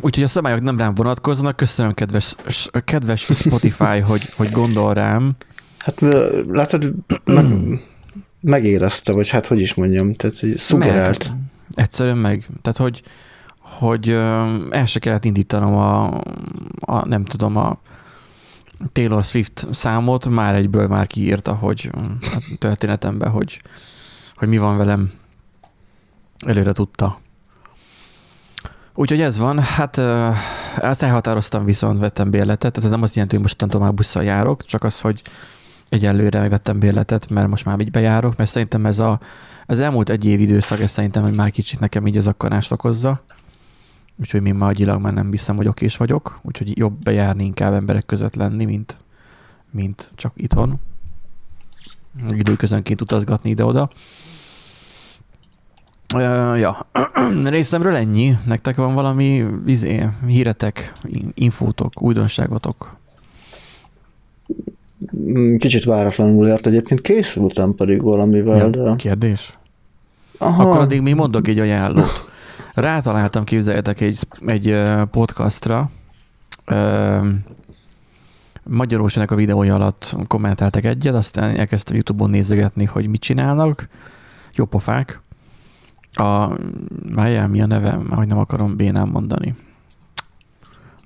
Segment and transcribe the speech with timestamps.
[0.00, 1.56] Úgyhogy a szabályok nem rám vonatkoznak.
[1.56, 2.34] Köszönöm, kedves,
[2.84, 5.36] kedves Spotify, hogy, hogy gondol rám.
[5.78, 6.00] Hát
[6.48, 6.92] látod,
[7.24, 7.46] meg,
[8.40, 11.28] megérezte, vagy hát hogy is mondjam, tehát szugerált.
[11.28, 11.38] Meg,
[11.70, 12.46] egyszerűen meg.
[12.62, 13.02] Tehát, hogy,
[13.58, 14.10] hogy
[14.70, 16.20] el se kellett indítanom a,
[16.80, 17.78] a nem tudom, a
[18.92, 21.90] Taylor Swift számot, már egyből már kiírta, hogy
[22.20, 23.60] a történetemben, hogy,
[24.36, 25.12] hogy mi van velem.
[26.46, 27.20] Előre tudta.
[28.98, 29.58] Úgyhogy ez van.
[29.58, 29.98] Hát
[30.76, 32.72] ezt elhatároztam, viszont vettem bérletet.
[32.72, 35.22] Tehát ez nem azt jelenti, hogy mostantól már busszal járok, csak az, hogy
[35.88, 39.20] egyelőre vettem bérletet, mert most már így bejárok, mert szerintem ez a,
[39.66, 43.22] az elmúlt egy év időszak, ez szerintem hogy már kicsit nekem így az akarást okozza.
[44.20, 48.06] Úgyhogy mi már agyilag már nem hiszem, hogy okés vagyok, úgyhogy jobb bejárni, inkább emberek
[48.06, 48.96] között lenni, mint,
[49.70, 50.80] mint csak itthon.
[52.30, 53.90] Időközönként utazgatni ide-oda.
[56.16, 56.86] Uh, ja,
[57.56, 58.36] részemről ennyi.
[58.46, 60.92] Nektek van valami izé, híretek,
[61.34, 62.96] infótok, újdonságotok?
[65.16, 68.96] Mm, kicsit váratlanul ért egyébként, készültem pedig valamivel, ja, de...
[68.96, 69.52] Kérdés?
[70.38, 70.62] Aha.
[70.62, 72.24] Akkor addig mi mondok egy ajánlót.
[72.74, 74.76] Rátaláltam, képzeljetek egy, egy
[75.10, 75.90] podcastra,
[78.62, 83.88] Magyarországnak a videója alatt kommenteltek egyet, aztán elkezdtem YouTube-on nézegetni, hogy mit csinálnak.
[84.54, 85.20] Jó pofák.
[86.16, 86.58] A,
[87.14, 89.54] már mi a neve, hogy nem akarom bénám mondani.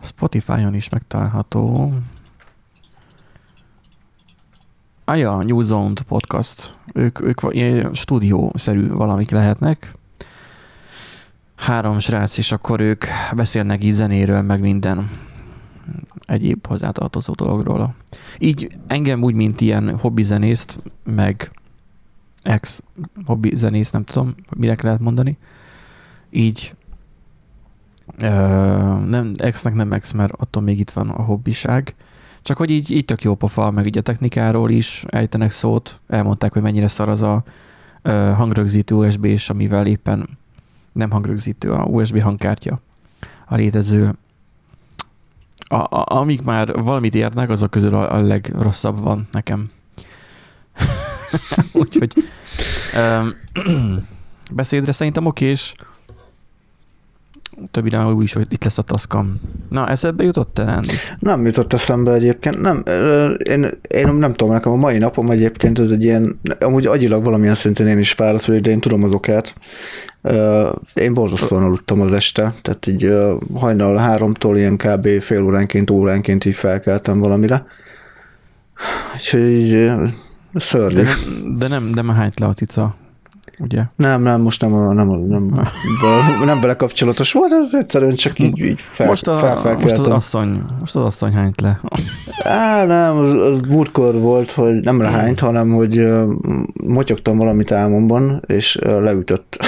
[0.02, 1.92] Spotify-on is megtalálható.
[5.04, 6.76] Ah ja, New Zone podcast.
[6.92, 9.94] Ők, ők ilyen stúdiószerű valamik lehetnek.
[11.56, 13.04] Három srác, és akkor ők
[13.36, 15.10] beszélnek így zenéről, meg minden
[16.20, 17.94] egyéb hozzátartozó dologról.
[18.38, 21.50] Így engem úgy, mint ilyen hobbizenészt, meg
[22.42, 22.82] ex
[23.24, 25.38] hobbi zenész, nem tudom, mire lehet mondani.
[26.30, 26.74] Így
[28.18, 28.28] ö,
[29.08, 31.94] nem, exnek nem ex, mert attól még itt van a hobbiság.
[32.42, 36.52] Csak hogy így, így tök jó pofa, meg így a technikáról is ejtenek szót, elmondták,
[36.52, 37.42] hogy mennyire szar az a
[38.02, 40.28] ö, hangrögzítő USB, és amivel éppen
[40.92, 42.80] nem hangrögzítő, a USB hangkártya
[43.46, 44.14] a létező
[45.72, 49.70] a, a, amíg már valamit érnek, azok közül a, a legrosszabb van nekem.
[51.72, 52.12] Úgyhogy
[54.52, 55.74] beszédre szerintem okés.
[57.70, 59.40] Többire úgy is, hogy itt lesz a taszkam.
[59.68, 60.94] Na, eszedbe jutott te, Rendi?
[61.18, 62.60] Nem jutott eszembe egyébként.
[62.60, 62.82] Nem,
[63.48, 67.54] én, én nem tudom, nekem a mai napom egyébként ez egy ilyen, amúgy agyilag valamilyen
[67.54, 69.54] szinten én is fáradt vagyok, de én tudom az okát.
[70.94, 73.12] Én borzasztóan aludtam az este, tehát így
[73.54, 75.08] hajnal háromtól ilyen kb.
[75.20, 77.66] fél óránként, óránként így felkeltem valamire.
[79.14, 79.90] És így
[80.54, 81.02] Szörnyű.
[81.02, 81.10] De,
[81.56, 82.94] de nem, de már hányt le a cica,
[83.58, 83.82] ugye?
[83.96, 85.52] Nem, nem, most nem, nem, nem, nem,
[86.38, 90.06] de nem belekapcsolatos volt, ez egyszerűen csak így, így fel, most, a, fel, most az
[90.06, 91.80] asszony, most az asszony hányt le.
[92.44, 96.08] Á, nem, az, az múltkor volt, hogy nem lehányt, hanem hogy
[96.84, 99.58] motyogtam valamit álmomban, és leütött.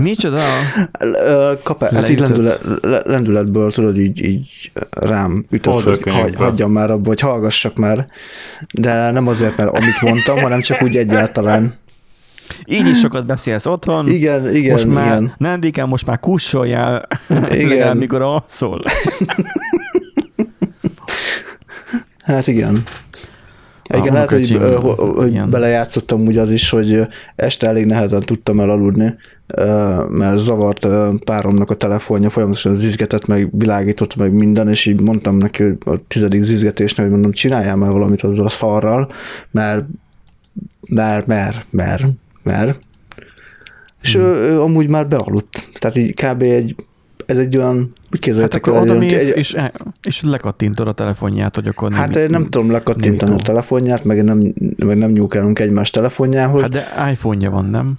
[0.00, 0.40] Micsoda?
[1.62, 2.60] Kap, hát így lendület,
[3.04, 8.06] lendületből tudod, így, így rám ütött, hogy hagy, hagyjam már abba, hogy hallgassak már.
[8.72, 11.74] De nem azért, mert amit mondtam, hanem csak úgy egyáltalán.
[12.64, 14.08] Így is sokat beszélsz otthon.
[14.08, 15.34] Igen, igen, Most már, igen.
[15.36, 17.68] Nendikám, most már kussoljál, igen.
[17.68, 18.82] legalább mikor alszol.
[22.22, 22.84] hát igen.
[23.94, 24.58] Igen, lehet, hogy,
[25.14, 27.06] hogy belejátszottam úgy az is, hogy
[27.36, 29.14] este elég nehezen tudtam elaludni,
[30.08, 30.86] mert zavart
[31.24, 36.42] páromnak a telefonja, folyamatosan zizgetett, meg világított, meg minden, és így mondtam neki a tizedik
[36.42, 39.10] zizgetésnek, hogy mondom, csináljál már valamit azzal a szarral,
[39.50, 39.84] mert
[40.88, 42.04] mert, mert, mert,
[42.42, 42.78] mert.
[44.02, 44.22] És hmm.
[44.22, 45.68] ő, ő amúgy már bealudt.
[45.78, 46.42] Tehát így kb.
[46.42, 46.74] egy
[47.26, 49.56] ez egy olyan, úgy képzeljétek hát akkor oda mész, egy, és,
[50.02, 54.54] és lekattintod a telefonját, hogy akkor Hát nem, nem tudom lekattintani a telefonját, meg nem,
[54.84, 56.62] meg nem nyúkálunk egymás telefonjához.
[56.62, 57.94] Hát de iPhone-ja van, nem?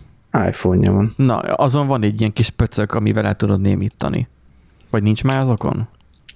[0.47, 1.13] iPhone-ja van.
[1.17, 4.27] Na, azon van egy ilyen kis pöcök, amivel el tudod némítani.
[4.89, 5.87] Vagy nincs már azokon?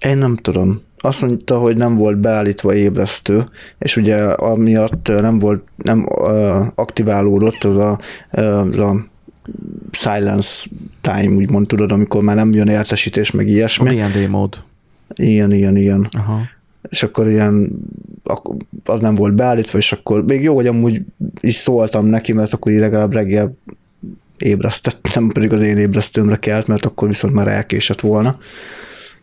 [0.06, 0.80] Én nem tudom.
[0.96, 3.48] Azt mondta, hogy nem volt beállítva ébresztő,
[3.78, 7.98] és ugye amiatt nem volt, nem uh, aktiválódott az a,
[8.32, 9.06] uh, az a
[9.90, 10.66] silence
[11.00, 14.00] time, úgymond tudod, amikor már nem jön értesítés, meg ilyesmi.
[14.00, 14.64] A D&D mód.
[15.14, 16.08] Igen, igen, igen.
[16.10, 16.40] Aha.
[16.88, 17.70] És akkor ilyen,
[18.84, 21.02] az nem volt beállítva, és akkor még jó, hogy amúgy
[21.40, 23.56] is szóltam neki, mert akkor így legalább reggel
[24.38, 28.38] ébresztett, nem pedig az én ébresztőmre kelt, mert akkor viszont már elkésett volna.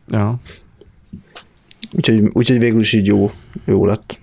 [0.07, 0.39] Ja.
[1.91, 3.31] Úgyhogy, úgyhogy végül is így jó,
[3.65, 4.19] jó lett.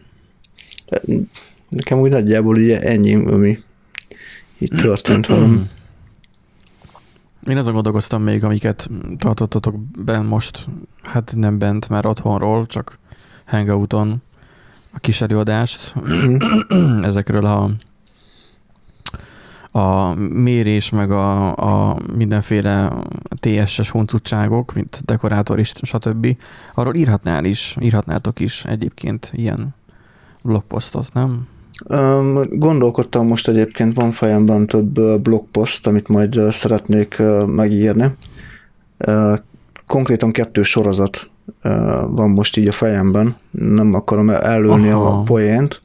[1.68, 3.58] Nekem úgy nagyjából ugye ennyi, ami
[4.58, 5.60] itt történt valami.
[7.46, 9.74] Én azon gondolkoztam még, amiket tartottatok
[10.04, 10.66] bent most,
[11.02, 12.98] hát nem bent, mert otthonról, csak
[13.44, 14.22] hangouton
[14.92, 15.94] a kis előadást
[17.02, 17.70] ezekről a
[19.70, 22.92] a mérés, meg a, a mindenféle
[23.40, 26.36] TSS huncutságok, mint dekorátor is, stb.
[26.74, 29.74] Arról írhatnál is, írhatnátok is egyébként ilyen
[30.42, 31.46] blogposztot, nem?
[31.88, 38.14] Um, gondolkodtam most egyébként, van fejemben több blogpost, amit majd szeretnék megírni.
[39.86, 41.30] Konkrétan kettő sorozat
[42.10, 45.08] van most így a fejemben, nem akarom előni Aha.
[45.08, 45.80] a poént,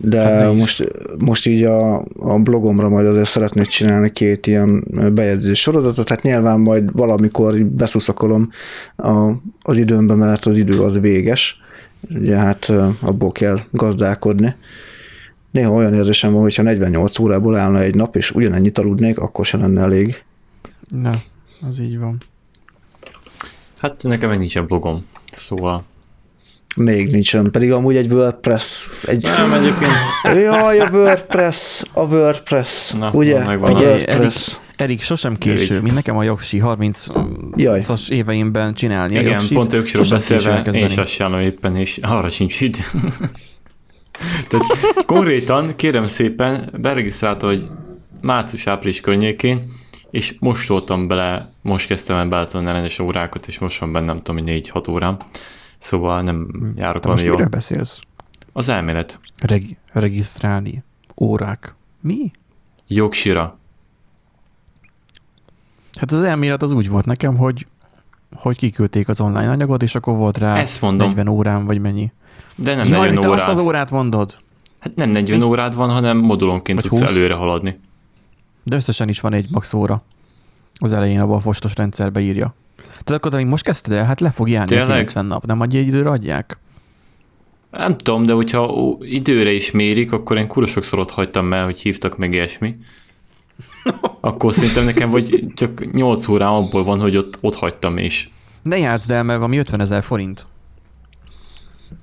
[0.00, 0.84] de hát most,
[1.18, 4.84] most így a, a blogomra majd azért szeretnék csinálni két ilyen
[5.14, 8.50] bejegyzés sorozatot, tehát nyilván majd valamikor beszuszakolom
[8.96, 9.30] a,
[9.62, 11.60] az időmbe, mert az idő az véges,
[12.14, 14.54] ugye hát abból kell gazdálkodni.
[15.50, 19.56] Néha olyan érzésem van, hogyha 48 órából állna egy nap, és ugyanennyit aludnék, akkor se
[19.56, 20.22] lenne elég.
[20.88, 21.22] Na,
[21.68, 22.16] az így van.
[23.78, 25.84] Hát nekem meg nincsen blogom, szóval
[26.76, 28.88] még nincsen, pedig amúgy egy WordPress.
[29.06, 29.22] Egy...
[29.22, 29.92] Nem, egyébként.
[30.22, 33.38] Jaj, a WordPress, a WordPress, Na, ugye?
[33.40, 34.06] A WordPress.
[34.06, 34.32] Erik,
[34.76, 39.56] Erik, sosem késő, mint nekem a jogsi 30-as éveimben csinálni Igen, a jogsit.
[39.56, 42.80] pont jogsiról beszélve, én is azt csinálom éppen, és arra sincs idő.
[44.48, 44.64] Tehát
[45.06, 47.66] konkrétan, kérem szépen, beregisztrálta, hogy
[48.20, 49.72] március-április környékén,
[50.10, 54.22] és most voltam bele, most kezdtem el beletolni rendes órákat, és most van bennem, nem
[54.22, 55.16] tudom, 4-6 órám.
[55.78, 57.44] Szóval nem járok Te most jól.
[57.46, 58.00] beszélsz?
[58.52, 59.20] Az elmélet.
[59.40, 60.82] Reg- regisztrálni.
[61.20, 61.74] Órák.
[62.00, 62.30] Mi?
[62.86, 63.58] Jogsira.
[66.00, 67.66] Hát az elmélet az úgy volt nekem, hogy
[68.34, 71.06] hogy kiküldték az online anyagot, és akkor volt rá Ezt mondom.
[71.06, 72.12] 40 órán, vagy mennyi.
[72.56, 74.38] De nem Jaj, 40 te azt az órát mondod?
[74.78, 75.44] Hát nem 40 Mi?
[75.44, 77.10] órád van, hanem modulonként vagy tudsz 20?
[77.16, 77.78] előre haladni.
[78.62, 80.00] De összesen is van egy max óra.
[80.74, 82.54] Az elején abban a fostos rendszerbe írja.
[83.08, 84.90] Tehát akkor, amíg most kezdted el, hát le fog járni Tényleg?
[84.90, 86.58] a 90 nap, nem adja egy időre adják?
[87.70, 91.80] Nem tudom, de hogyha időre is mérik, akkor én kurva sokszor ott hagytam el, hogy
[91.80, 92.76] hívtak meg ilyesmi.
[94.20, 98.30] akkor szerintem nekem vagy csak 8 órám abból van, hogy ott, ott hagytam is.
[98.62, 100.46] Ne játszd el, mert valami 50 ezer forint.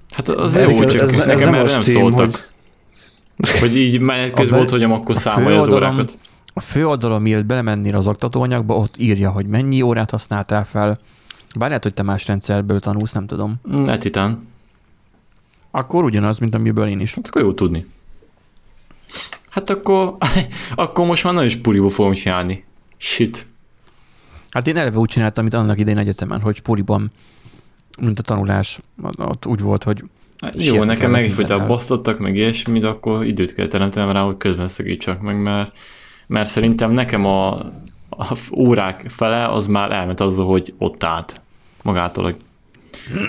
[0.10, 2.50] Hát az jó, csak ez, ez nekem erre nem szóltak.
[3.38, 3.60] Hogy...
[3.60, 6.18] hogy így menet közben ott hagyom, akkor számolja az órákat
[6.58, 11.00] a fő oldalon, miért belemennél az oktatóanyagba, ott írja, hogy mennyi órát használtál fel.
[11.58, 13.56] Bár lehet, hogy te más rendszerből tanulsz, nem tudom.
[13.64, 14.48] Netitán.
[15.72, 17.14] Akkor ugyanaz, mint amiből én is.
[17.14, 17.86] Hát akkor jó tudni.
[19.50, 20.18] Hát akkor,
[20.76, 22.64] akkor most már nagyon is puriba fogom csinálni.
[22.98, 23.46] Shit.
[24.50, 27.12] Hát én eleve úgy csináltam, amit annak idején egyetemen, hogy puriban,
[28.00, 28.80] mint a tanulás,
[29.18, 30.04] ott úgy volt, hogy
[30.38, 31.36] Hát jó, nekem meg is
[31.68, 32.34] basztottak, meg
[32.80, 35.78] de akkor időt kell teremtenem rá, hogy közben szakítsak meg, mert
[36.28, 37.54] mert szerintem nekem a,
[38.10, 41.42] a órák fele az már elment azzal, hogy ott állt
[41.82, 42.36] magától.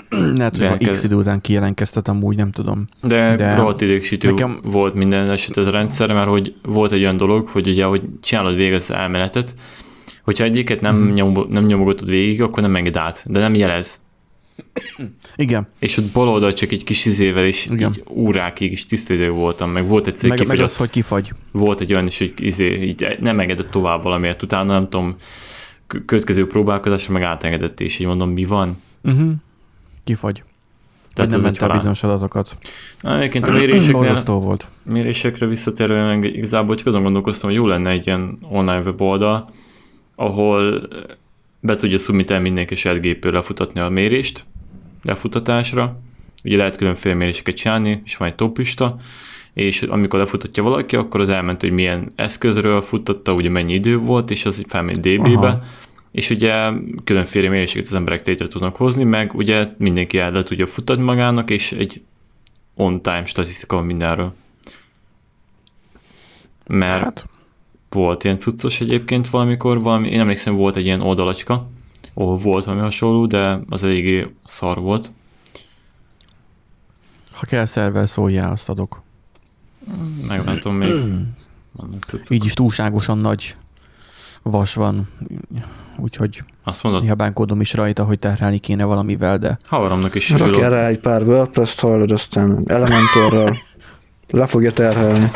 [0.37, 2.87] Lehet, hogy X idő után kijelentkeztetem, úgy nem tudom.
[3.01, 4.59] De, de rohadt idegsítő nekem...
[4.63, 8.01] volt minden eset ez a rendszer, mert hogy volt egy olyan dolog, hogy ugye, hogy
[8.21, 9.55] csinálod végig az elméletet,
[10.23, 11.09] hogyha egyiket nem, mm.
[11.09, 14.01] nyom, nem nyomogatod végig, akkor nem enged át, de nem jelez.
[15.35, 15.67] Igen.
[15.79, 17.89] És ott bal oldal csak egy kis izével is Igen.
[17.89, 21.33] így órákig is tisztítő voltam, meg volt egy meg, meg az, hogy kifagy.
[21.51, 25.15] Volt egy olyan is, hogy izé, így nem engedett tovább valamiért, utána nem tudom,
[26.05, 28.81] következő próbálkozásra meg átengedett, és így mondom, mi van?
[29.03, 29.31] Uh-huh.
[30.03, 30.43] Kifagy.
[31.13, 32.57] Tehát nem ment el bizonyos adatokat.
[33.01, 34.67] Na, egyébként a méréseknél, volt.
[34.83, 39.49] mérésekre visszatérően igazából csak azon gondolkoztam, hogy jó lenne egy ilyen online weboldal,
[40.15, 40.87] ahol
[41.59, 44.45] be tudja submitálni mindenki saját gépről lefutatni a mérést,
[45.03, 45.99] lefutatásra.
[46.43, 48.95] Ugye lehet különféle méréseket csinálni, és van egy topista,
[49.53, 54.31] és amikor lefutatja valaki, akkor az elment, hogy milyen eszközről futtatta, ugye mennyi idő volt,
[54.31, 55.63] és az felmegy DB-be, Aha.
[56.11, 56.71] és ugye
[57.03, 61.49] különféle méréseket az emberek tétre tudnak hozni, meg ugye mindenki el le tudja futatni magának,
[61.49, 62.01] és egy
[62.75, 64.33] on-time statisztika van mindenről.
[66.67, 67.25] Mert hát
[67.89, 71.67] volt ilyen cuccos egyébként valamikor, valami, én emlékszem, volt egy ilyen oldalacska,
[72.13, 75.11] ahol volt valami hasonló, de az eléggé szar volt.
[77.31, 79.01] Ha kell szervel szóljál, azt adok.
[80.27, 80.93] Meglátom még.
[82.29, 83.55] Így is túlságosan nagy
[84.43, 85.07] vas van,
[85.97, 87.01] úgyhogy azt mondod?
[87.01, 89.57] néha bánkódom is rajta, hogy terhelni kéne valamivel, de...
[89.65, 93.57] Havaromnak is Rakj erre egy pár WordPress-t hallod, aztán Elementorral
[94.29, 95.31] le fogja terhelni.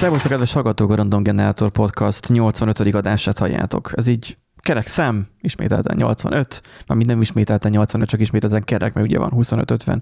[0.00, 2.94] Szervusztok, kedves hallgatók, a Random Generator Podcast 85.
[2.94, 3.92] adását halljátok.
[3.96, 9.18] Ez így kerek szem, ismételten 85, már minden ismételten 85, csak ismételten kerek, mert ugye
[9.18, 10.00] van 25-50.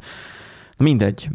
[0.76, 1.28] Mindegy,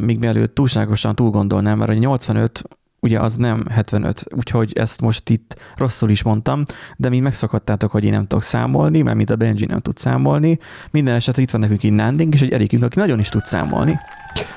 [0.00, 2.62] még mielőtt túlságosan túl gondolnám, mert a 85
[3.00, 6.62] ugye az nem 75, úgyhogy ezt most itt rosszul is mondtam,
[6.96, 10.58] de mi megszakadtátok, hogy én nem tudok számolni, mert mint a Benji nem tud számolni.
[10.90, 13.98] Minden esetre itt van nekünk így Nanding, és egy Erikünk, aki nagyon is tud számolni.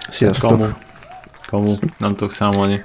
[0.10, 0.50] Sziasztok!
[0.50, 0.68] Kamu.
[1.48, 1.76] Kamu.
[1.98, 2.84] Nem tudok számolni.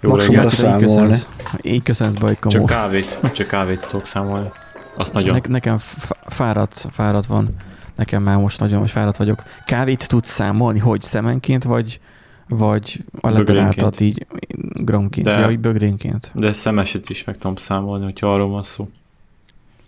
[0.00, 0.18] Jó.
[0.18, 1.26] Így köszönsz,
[1.62, 2.48] így köszönsz Bajka.
[2.48, 4.50] Csak kávét, csak kávét tudok számolni.
[4.96, 5.40] Azt nagyon.
[5.42, 5.78] Ne, nekem
[6.26, 7.48] fáradt, fáradt van.
[7.94, 9.42] Nekem már most nagyon most fáradt vagyok.
[9.66, 12.00] Kávét tudsz számolni, hogy szemenként, vagy,
[12.48, 14.26] vagy a leteráltat így
[14.72, 16.30] gramként, de, ja, így bögrénként.
[16.34, 18.88] De szemeset is meg tudom számolni, hogyha arról van szó.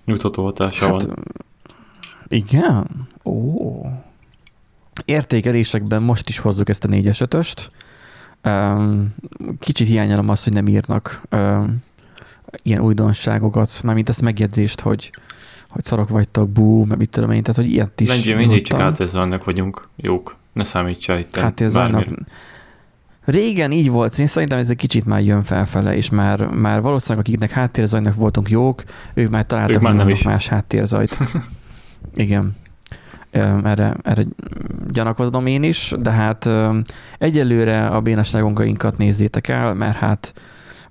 [0.04, 1.24] Nyugtató hatása hát, van.
[2.28, 3.08] Igen?
[3.24, 3.86] Ó.
[5.04, 7.34] Értékelésekben most is hozzuk ezt a 4-es 5
[9.60, 11.22] Kicsit hiányolom azt, hogy nem írnak
[12.62, 15.10] ilyen újdonságokat, mármint ezt megjegyzést, hogy,
[15.68, 18.80] hogy szarok vagytok, bú, mert mit tudom én, tehát hogy ilyet is Menjünk, mindig csak
[18.80, 21.36] átérzőannak vagyunk jók, ne számítsál itt.
[21.36, 22.08] Hátérzőannak.
[23.24, 27.26] Régen így volt, én szerintem ez egy kicsit már jön felfele, és már, már valószínűleg
[27.26, 28.82] akiknek háttérzajnak voltunk jók,
[29.14, 30.22] ők már találtak ők már nem is.
[30.22, 31.18] más háttérzajt.
[32.14, 32.56] Igen
[33.64, 34.24] erre, erre
[34.88, 36.50] gyanakozom én is, de hát
[37.18, 40.32] egyelőre a bénasságunkat nézzétek el, mert hát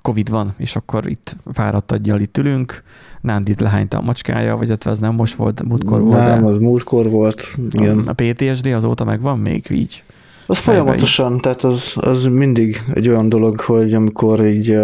[0.02, 2.84] Covid van, és akkor itt fáradt aggyal itt ülünk,
[3.22, 6.26] Nándit lehányta a macskája, vagy ez nem most volt, múltkor volt.
[6.26, 8.00] Nem, de az múltkor volt, igen.
[8.00, 10.04] A PTSD azóta megvan még így?
[10.46, 14.78] Az folyamatosan, tehát az, az mindig egy olyan dolog, hogy amikor így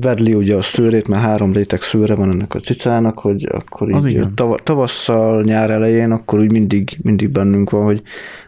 [0.00, 4.28] vedli ugye a szőrét, mert három réteg szőre van ennek a cicának, hogy akkor így
[4.34, 8.02] tav- tavasszal, nyár elején, akkor úgy mindig, mindig bennünk van, hogy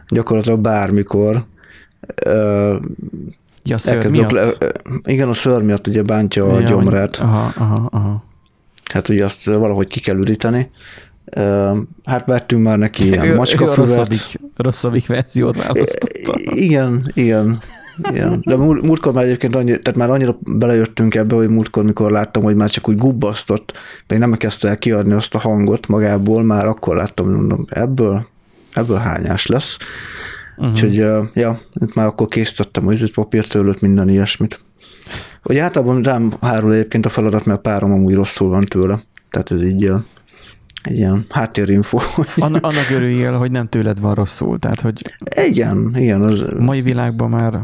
[0.07, 1.45] gyakorlatilag bármikor
[2.25, 2.75] uh,
[3.63, 4.31] ja, szőr miatt?
[4.31, 4.49] Le,
[5.03, 7.17] igen, a szőr miatt ugye bántja ja, a gyomrát.
[7.17, 8.23] Aha, aha, aha.
[8.93, 10.69] Hát ugye azt valahogy ki kell üríteni,
[12.03, 13.75] Hát vettünk már neki ilyen macskafüvet.
[13.75, 16.33] Rosszabbik, rosszabbik verziót választotta.
[16.55, 17.59] Igen, igen.
[18.11, 18.41] Igen.
[18.45, 22.55] De múltkor már egyébként annyi, tehát már annyira belejöttünk ebbe, hogy múltkor, mikor láttam, hogy
[22.55, 23.73] már csak úgy gubbasztott,
[24.07, 28.27] még nem kezdte el kiadni azt a hangot magából, már akkor láttam, hogy mondom, ebből,
[28.73, 29.77] ebből hányás lesz.
[30.57, 30.73] Uh-huh.
[30.73, 30.95] Úgyhogy,
[31.33, 31.61] ja,
[31.93, 34.59] már akkor készítettem az papírtőlőt, minden ilyesmit.
[35.43, 39.03] Hogy általában rám hárul egyébként a feladat, mert a párom amúgy rosszul van tőle.
[39.29, 39.91] Tehát ez így
[40.83, 41.99] egy ilyen háttérinfo.
[42.35, 45.13] Annak, annak örüljél, hogy nem tőled van rosszul, tehát hogy...
[45.45, 46.21] Igen, igen.
[46.21, 46.45] Az...
[46.57, 47.59] Mai világban már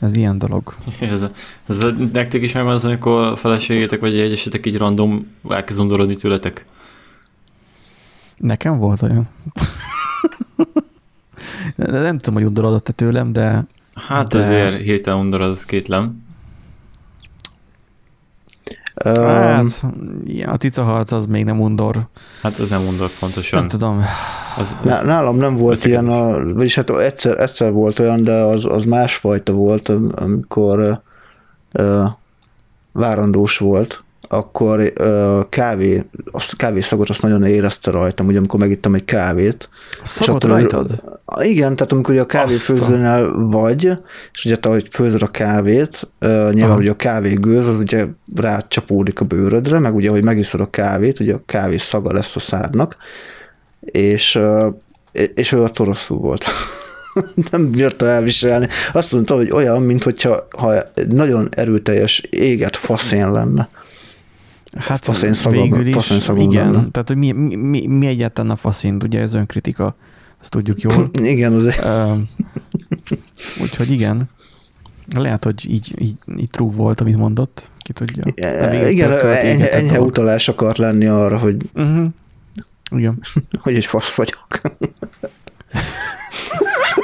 [0.00, 0.74] ez ilyen dolog.
[1.00, 1.26] Ez,
[1.66, 6.64] ez nektek is megvan az, amikor feleségétek vagy egy esetek így random elkezd undorodni tőletek?
[8.36, 9.28] Nekem volt olyan.
[11.76, 13.66] nem tudom, hogy undorodott-e tőlem, de...
[13.94, 14.38] Hát de...
[14.38, 16.26] azért hirtelen undorod, az kétlem.
[19.16, 19.86] Hát,
[20.24, 21.96] ja, a cica harc az még nem undor.
[22.42, 23.58] Hát az nem undor pontosan.
[23.58, 24.04] Nem tudom.
[24.58, 28.64] Az, az, Nálam nem volt ilyen, a, vagyis hát egyszer, egyszer volt olyan, de az,
[28.64, 31.02] az másfajta volt, amikor
[31.72, 32.08] uh,
[32.92, 34.92] várandós volt, akkor
[35.48, 39.68] kávé, a kávészagot azt nagyon érezte rajtam, ugye amikor megittam egy kávét.
[40.02, 41.02] Szagot rajtad?
[41.40, 43.90] Igen, tehát amikor ugye a kávéfőzőnél vagy,
[44.32, 46.76] és ugye te, hogy főzöd a kávét, nyilván Aha.
[46.76, 48.06] ugye a kávégőz, az ugye
[48.36, 52.40] rácsapódik a bőrödre, meg ugye, hogy megiszod a kávét, ugye a kávé szaga lesz a
[52.40, 52.96] szádnak,
[53.80, 54.38] és,
[55.34, 56.44] és ő a rosszul volt.
[57.50, 58.68] nem bírta elviselni.
[58.92, 60.74] Azt mondta, hogy olyan, mint hogyha ha
[61.08, 63.68] nagyon erőteljes éget faszén lenne.
[64.78, 66.70] Hát faszén szagom, végül is, faszén igen.
[66.70, 66.90] Lenne.
[66.90, 69.96] Tehát, hogy mi, mi, mi egyáltalán a faszén, ugye ez önkritika,
[70.40, 71.10] ezt tudjuk jól.
[71.22, 71.84] igen, azért.
[71.84, 72.18] Uh,
[73.62, 74.28] úgyhogy igen.
[75.16, 78.22] Lehet, hogy így, így, így true volt, amit mondott, ki tudja.
[78.34, 82.06] Igen, igen enyhe, enyhe utalás akar lenni arra, hogy uh-huh.
[82.90, 83.18] igen.
[83.62, 84.60] hogy egy fasz vagyok.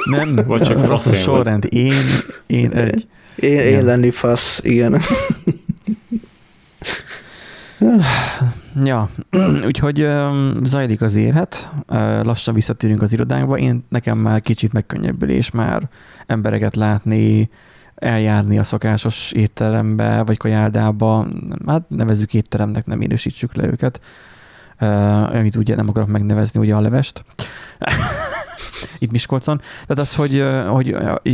[0.09, 1.65] Nem, vagy csak fasz a sorrend.
[1.69, 2.03] Én,
[2.47, 3.07] én egy.
[3.35, 5.01] Én, én lenni fasz, igen.
[8.83, 9.09] Ja,
[9.67, 10.07] úgyhogy
[10.63, 11.69] zajlik az élet,
[12.23, 13.57] lassan visszatérünk az irodánkba.
[13.57, 15.89] Én nekem már kicsit megkönnyebbülés már
[16.27, 17.49] embereket látni,
[17.95, 21.27] eljárni a szokásos étterembe, vagy kajáldába,
[21.65, 23.99] hát nevezzük étteremnek, nem minősítsük le őket,
[25.33, 27.25] amit ugye nem akarok megnevezni ugye a levest.
[28.99, 29.57] Itt Miskolcon.
[29.57, 30.93] Tehát az, hogy, hogy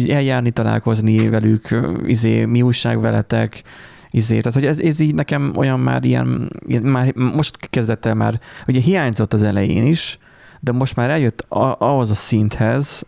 [0.09, 1.67] eljárni, találkozni velük,
[2.05, 3.63] izé, mi újság veletek,
[4.11, 4.39] izé.
[4.39, 6.51] Tehát, hogy ez, ez így nekem olyan már ilyen,
[6.81, 10.19] már most kezdett el már, ugye hiányzott az elején is,
[10.59, 13.05] de most már eljött a, ahhoz a szinthez,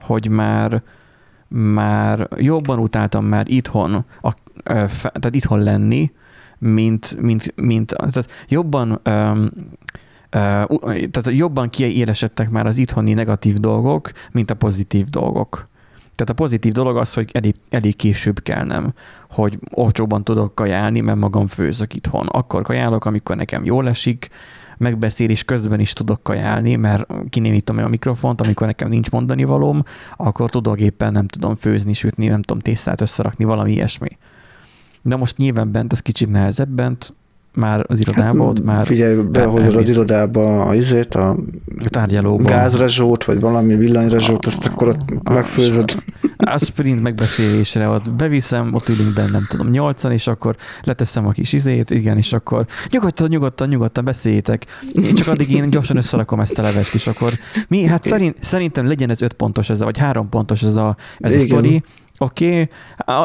[0.00, 0.82] hogy már
[1.48, 6.12] már jobban utáltam már itthon, a, tehát itthon lenni,
[6.58, 9.50] mint, mint, mint tehát jobban um,
[11.10, 15.68] tehát jobban kiélesedtek már az itthoni negatív dolgok, mint a pozitív dolgok.
[16.20, 18.94] Tehát a pozitív dolog az, hogy elég, elég később kell nem,
[19.30, 22.26] hogy olcsóban tudok kajálni, mert magam főzök itthon.
[22.26, 24.28] Akkor kajálok, amikor nekem jól esik,
[24.78, 29.82] megbeszélés közben is tudok kajálni, mert kinémítom a mikrofont, amikor nekem nincs mondani valóm,
[30.16, 34.18] akkor tudok éppen nem tudom főzni, sütni, nem tudom tésztát összerakni, valami ilyesmi.
[35.02, 37.14] De most nyilván bent ez kicsit nehezebb bent,
[37.54, 38.86] már az irodába, hát, ott már...
[38.86, 41.30] Figyelj, behozod az irodába a izét, a,
[41.84, 42.48] a tárgyalóba.
[42.48, 46.02] gázrezsót, vagy valami villanyrezsót, azt akkor ott a, megfőzöd.
[46.36, 51.30] A sprint megbeszélésre ott beviszem, ott ülünk benne, nem tudom, nyolcan, és akkor leteszem a
[51.30, 54.66] kis izét, igen, és akkor nyugodtan, nyugodtan, nyugodtan beszéljétek.
[55.02, 57.32] Én csak addig én gyorsan összerakom ezt a levest, és akkor
[57.68, 61.34] mi, hát szerint, szerintem legyen ez öt pontos, ez, vagy három pontos ez a, ez
[61.34, 61.44] igen.
[61.44, 61.82] a sztori,
[62.22, 62.68] Oké, okay.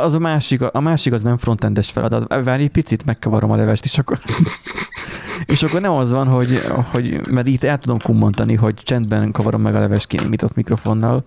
[0.03, 2.43] az a másik, a másik az nem frontendes feladat.
[2.43, 4.19] Várj egy picit, megkavarom a levest, és akkor,
[5.53, 6.61] és akkor nem az van, hogy,
[6.91, 11.23] hogy mert itt el tudom kummantani, hogy csendben kavarom meg a levest kinémított mikrofonnal,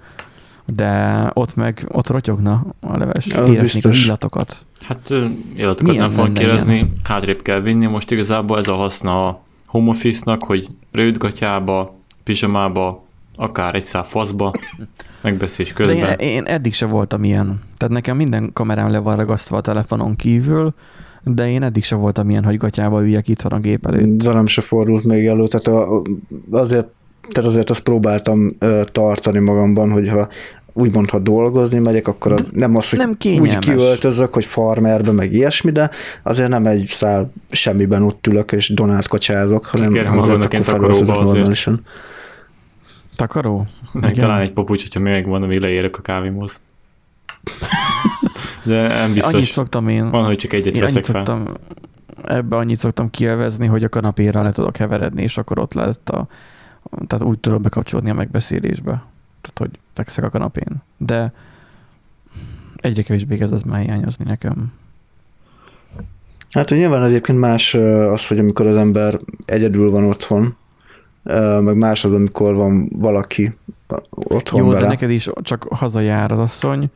[0.66, 4.66] de ott meg, ott rotyogna a leves, éreznék az illatokat.
[4.80, 5.10] Hát
[5.56, 7.86] illatokat Milyen nem fogok érezni, hátrébb kell vinni.
[7.86, 11.94] Most igazából ez a haszna a home office-nak, hogy rődgatyába,
[12.24, 13.04] pizsamába,
[13.36, 14.52] akár egy szál faszba,
[15.20, 16.00] megbeszélés közben.
[16.00, 17.60] De én, én eddig se voltam ilyen.
[17.76, 20.74] Tehát nekem minden kamerám le van ragasztva a telefonon kívül,
[21.22, 24.22] de én eddig se voltam ilyen, hogy gatyába üljek itt van a gép előtt.
[24.22, 26.02] nem se fordult még elő, tehát a,
[26.50, 26.86] azért,
[27.30, 30.28] tehát azért azt próbáltam ö, tartani magamban, hogyha
[30.72, 35.32] úgymond, ha dolgozni megyek, akkor az nem az, hogy nem úgy kiöltözök, hogy farmerbe, meg
[35.32, 35.90] ilyesmi, de
[36.22, 41.14] azért nem egy szál semmiben ott ülök, és donát kacsázok, hanem Kérem, azért akkor felöltözök
[41.16, 41.84] normálisan.
[43.18, 43.66] Takaró?
[43.92, 44.24] Meg Igen.
[44.24, 46.62] talán egy papucs, hogyha még van, amíg leérek a kávémhoz.
[48.62, 49.32] De nem biztos.
[49.32, 50.10] Annyit szoktam én.
[50.10, 51.24] Van, hogy csak egyet én veszek fel.
[51.24, 51.46] Szoktam,
[52.24, 56.26] ebbe annyit szoktam kielvezni, hogy a kanapéra le tudok heveredni, és akkor ott lehet a,
[57.06, 59.02] tehát úgy tudok bekapcsolódni a megbeszélésbe.
[59.40, 60.82] Tehát, hogy fekszek a kanapén.
[60.96, 61.32] De
[62.76, 64.72] egyre kevésbé kezd ez már hiányozni nekem.
[66.50, 70.56] Hát hogy nyilván egyébként más az, hogy amikor az ember egyedül van otthon,
[71.60, 73.56] meg más az, amikor van valaki
[74.10, 74.80] otthon Jó, vele.
[74.80, 76.90] de neked is csak hazajár az asszony,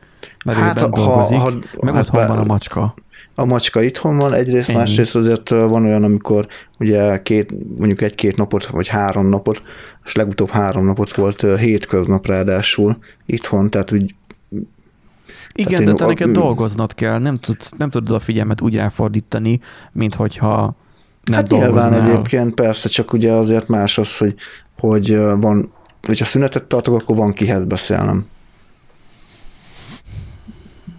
[0.45, 2.93] mert hát, ha, dolgozik, ha, meg hát otthon van a macska.
[3.35, 4.77] A macska itthon van, egyrészt, Ennyi.
[4.77, 6.47] másrészt azért van olyan, amikor
[6.79, 9.61] ugye két, mondjuk egy-két napot, vagy három napot,
[10.05, 14.15] és legutóbb három napot volt hétköznap ráadásul itthon, tehát úgy
[15.55, 19.59] igen, tehát de te neked dolgoznod kell, nem tudsz, nem tudod a figyelmet úgy ráfordítani,
[19.91, 20.75] mint hogyha
[21.23, 24.35] nem hát nyilván egyébként persze, csak ugye azért más az, hogy,
[24.79, 28.25] hogy van, hogyha szünetet tartok, akkor van kihez beszélnem.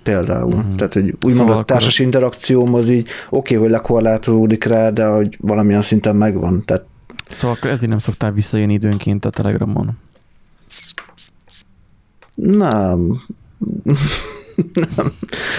[0.03, 0.55] Például.
[0.55, 0.75] Mm.
[0.75, 2.05] Tehát, hogy úgymond szóval a társas akkor...
[2.05, 6.65] interakcióm az így oké, okay, hogy lekorlátozódik rá, de hogy valamilyen szinten megvan.
[6.65, 6.85] Tehát...
[7.31, 9.99] Szóval akkor ezért nem szoktál visszajönni időnként a Telegramon?
[12.35, 13.23] Nem
[14.97, 15.13] nem.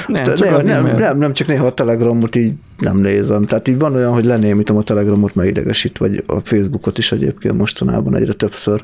[0.07, 3.43] Nem, csak nem, nem, nem, nem, csak néha a Telegramot így nem nézem.
[3.43, 7.57] Tehát így van olyan, hogy lenémítom a Telegramot, meg idegesít, vagy a Facebookot is egyébként
[7.57, 8.83] mostanában egyre többször.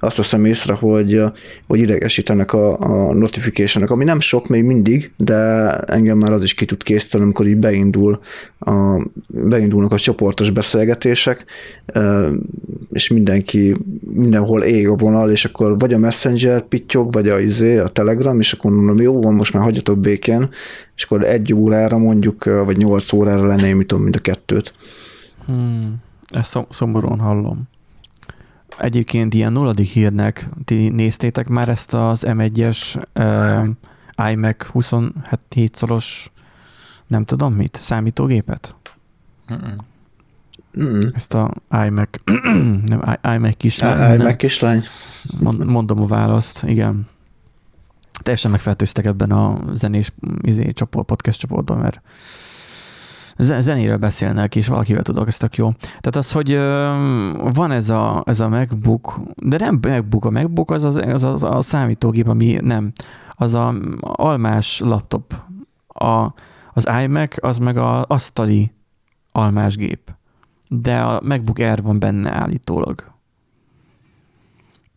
[0.00, 1.22] Azt veszem észre, hogy,
[1.66, 6.54] hogy idegesítenek a, a notification ami nem sok még mindig, de engem már az is
[6.54, 8.20] ki tud készíteni, amikor így beindul
[8.58, 11.44] a, beindulnak a csoportos beszélgetések,
[12.90, 17.78] és mindenki mindenhol ég a vonal, és akkor vagy a Messenger pittyog, vagy a, izé,
[17.78, 20.48] a Telegram, és akkor mondom, jó van, most már hagyjatok békén,
[20.96, 24.74] és akkor egy órára mondjuk, vagy nyolc órára lenémítom mind a kettőt.
[25.46, 25.94] Hmm,
[26.28, 27.62] ezt szomorúan hallom.
[28.78, 36.30] Egyébként ilyen nulladik hírnek, ti néztétek már ezt az M1-es uh, iMac 27 szoros
[37.06, 38.74] nem tudom mit, számítógépet?
[39.52, 39.74] Mm-mm.
[40.80, 41.00] Mm.
[41.14, 41.54] Ezt a
[41.86, 42.08] iMac,
[42.90, 44.20] nem, iMac kislány.
[44.20, 44.84] iMac kislány.
[45.66, 47.06] Mondom a választ, igen
[48.22, 52.00] teljesen megfertőztek ebben a zenés izé, csoport, podcast csoportban, mert
[53.38, 55.70] zenéről beszélnek, és valakivel tudok, ez tök jó.
[55.70, 56.54] Tehát az, hogy
[57.54, 61.42] van ez a, ez a MacBook, de nem MacBook, a MacBook az, az, az, az
[61.42, 62.92] a számítógép, ami nem,
[63.30, 65.34] az a almás laptop.
[65.86, 66.32] A,
[66.72, 68.72] az iMac az meg a asztali
[69.32, 70.14] almás gép.
[70.68, 73.12] De a MacBook Air van benne állítólag.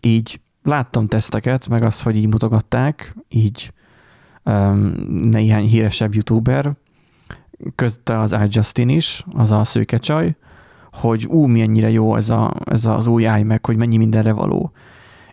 [0.02, 3.74] Így láttam teszteket, meg azt, hogy így mutogatták, így
[4.44, 6.74] um, néhány híresebb youtuber,
[7.76, 10.36] közte az iJustin is, az a szőke csaj,
[10.92, 14.72] hogy ú, milyennyire jó ez, a, ez az új iMac, hogy mennyi mindenre való.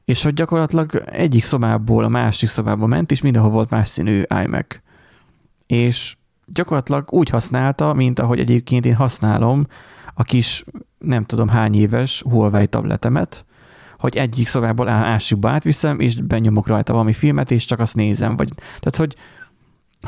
[0.04, 4.66] és hogy gyakorlatilag egyik szobából a másik szobába ment, és mindenhol volt más színű iMac.
[5.66, 6.16] És
[6.46, 9.66] gyakorlatilag úgy használta, mint ahogy egyébként én használom
[10.14, 10.64] a kis,
[10.98, 13.46] nem tudom hány éves Huawei tabletemet,
[14.02, 18.36] hogy egyik szobából másikba átviszem, és benyomok rajta valami filmet, és csak azt nézem.
[18.36, 19.16] Vagy, tehát, hogy,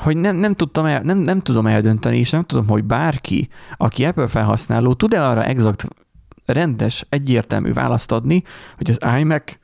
[0.02, 4.04] hogy nem, nem, tudtam el, nem, nem tudom eldönteni, és nem tudom, hogy bárki, aki
[4.04, 5.87] Apple felhasználó, tud-e arra exakt
[6.44, 8.42] rendes, egyértelmű választ adni,
[8.76, 9.59] hogy az iMac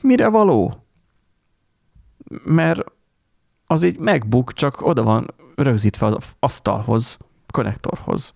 [0.00, 0.86] mire való?
[2.44, 2.80] Mert
[3.66, 7.18] az egy MacBook, csak oda van rögzítve az asztalhoz,
[7.52, 8.32] konnektorhoz.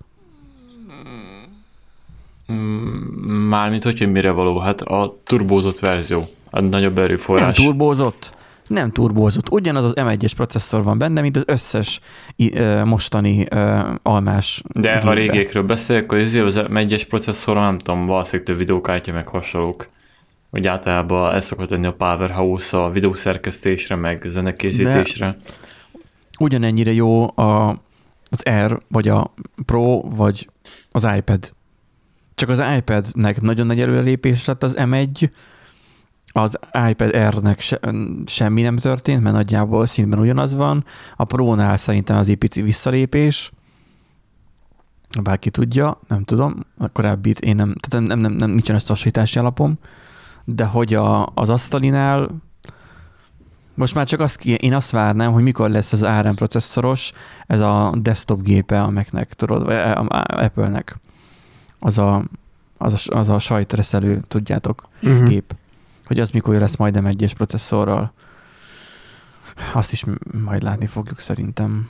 [3.48, 4.58] Mármint, hogy mire való?
[4.58, 7.56] Hát a turbózott verzió, a nagyobb erőforrás.
[7.56, 8.34] Nem turbózott,
[8.66, 9.50] nem turbózott.
[9.50, 12.00] Ugyanaz az M1-es processzor van benne, mint az összes
[12.84, 13.44] mostani
[14.02, 15.06] almás De gépbe.
[15.06, 19.88] ha régékről beszélek, akkor az M1-es processzor, nem tudom, valószínűleg több videókártya meg hasonlók.
[20.50, 25.26] Hogy általában ez szokott lenni a powerhouse a videószerkesztésre, meg zenekészítésre.
[25.26, 25.36] De
[26.38, 27.76] ugyanennyire jó a,
[28.30, 29.34] az R, vagy a
[29.66, 30.48] Pro, vagy
[30.92, 31.52] az iPad.
[32.40, 35.30] Csak az iPad-nek nagyon nagy előrelépés lett az M1,
[36.26, 37.80] az iPad R-nek se,
[38.26, 40.84] semmi nem történt, mert nagyjából szintben ugyanaz van.
[41.16, 43.52] A Pro-nál szerintem az egy visszalépés,
[45.22, 49.78] bárki tudja, nem tudom, a korábbit én nem, tehát nem, nem, nem nincsen összehasonlítási alapom,
[50.44, 52.30] de hogy a, az asztalinál
[53.74, 57.12] most már csak azt, én azt várnám, hogy mikor lesz az ARM processzoros,
[57.46, 61.00] ez a desktop gépe a Mac-nek, tudod, vagy a Apple-nek.
[61.80, 62.24] Az a,
[62.78, 65.28] az a, az a sajtreszelő, tudjátok, uh-huh.
[65.28, 65.54] gép.
[66.06, 68.12] Hogy az mikor lesz majd m processzorral.
[69.72, 70.04] Azt is
[70.44, 71.88] majd látni fogjuk szerintem.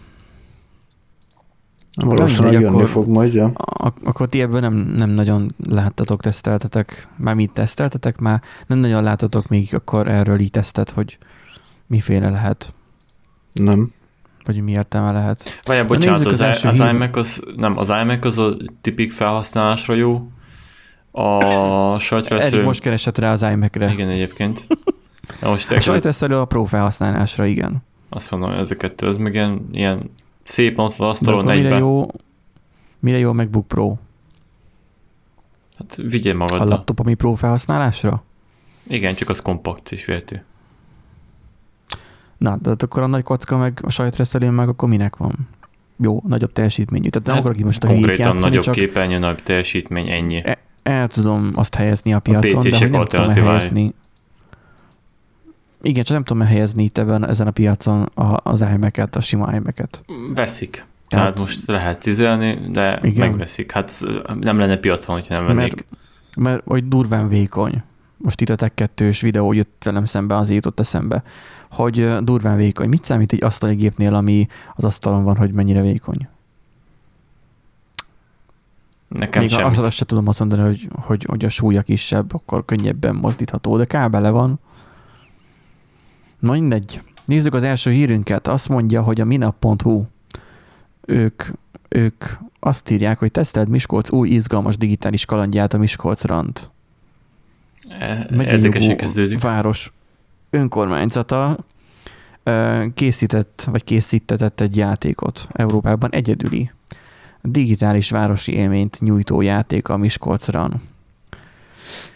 [1.95, 3.53] Valószínűleg jönni akkor, fog majd, ja.
[4.05, 9.49] Akkor ti ebből nem, nem nagyon láttatok, teszteltetek, már mit teszteltetek, már nem nagyon láttatok
[9.49, 11.19] még akkor erről így tesztet, hogy
[11.87, 12.75] miféle lehet.
[13.53, 13.93] Nem.
[14.45, 15.61] Vagy mi értelme lehet.
[15.63, 20.31] Vagy bocsánat, az, az, az iMac az, nem, az iMac az a tipik felhasználásra jó,
[21.11, 22.55] a sajtreszelő...
[22.55, 23.93] Eddig most keresett rá az iMac-re.
[23.93, 24.67] Igen, egyébként.
[25.43, 27.83] Most a sajtreszelő a pro felhasználásra, igen.
[28.09, 30.11] Azt mondom, hogy ezeket, ez meg ilyen, ilyen
[30.43, 31.65] szép ott van asztalon egyben.
[31.65, 32.07] Mire jó,
[32.99, 33.97] mire jó a MacBook Pro?
[35.79, 36.67] Hát vigyél magaddal.
[36.67, 38.25] A laptop, ami pro felhasználásra?
[38.83, 40.45] Igen, csak az kompakt és vértő.
[42.41, 45.49] Na, de hát akkor a nagy kocka meg a sajtreszelő meg akkor minek van?
[45.97, 47.09] Jó, nagyobb teljesítményű.
[47.09, 50.45] Tehát nem hát, akarok most a Konkrétan játszani, nagyobb csak képernyő, nagyobb teljesítmény, ennyi.
[50.45, 53.95] E, el tudom azt helyezni a piacon, a de hogy nem tudom helyezni.
[55.83, 59.55] Igen, csak nem tudom helyezni itt ebben, ezen a piacon a, az iMac-et, a sima
[59.55, 60.05] iMac-et.
[60.35, 60.71] Veszik.
[61.09, 63.29] Tehát, Tehát most lehet cizelni, de igen.
[63.29, 63.73] megveszik.
[63.73, 63.93] Hát
[64.41, 65.73] nem lenne piacon, hogyha nem vennék.
[65.73, 65.87] Mert,
[66.37, 67.83] mert hogy durván vékony.
[68.17, 71.23] Most itt a Tech 2 videó jött velem szembe, azért jutott eszembe,
[71.71, 72.89] hogy durván vékony.
[72.89, 76.29] Mit számít egy asztali gépnél, ami az asztalon van, hogy mennyire vékony?
[79.09, 79.79] Nekem Még semmit.
[79.79, 83.85] azt, se tudom azt mondani, hogy, hogy, hogy a súlya kisebb, akkor könnyebben mozdítható, de
[83.85, 84.59] kábele van.
[86.39, 87.03] Na mindegy.
[87.25, 88.49] Nézzük az első hírünket.
[88.49, 90.05] Azt mondja, hogy a minap.hu
[91.01, 91.43] ők,
[91.89, 92.25] ők
[92.61, 96.71] azt írják, hogy teszteld Miskolc új izgalmas digitális kalandját a Miskolc Rand.
[97.99, 98.27] E,
[98.97, 99.41] kezdődik.
[99.41, 99.93] város
[100.51, 101.59] önkormányzata
[102.95, 106.71] készített, vagy készítetett egy játékot Európában egyedüli
[107.43, 110.81] digitális városi élményt nyújtó játék a Miskolc Run.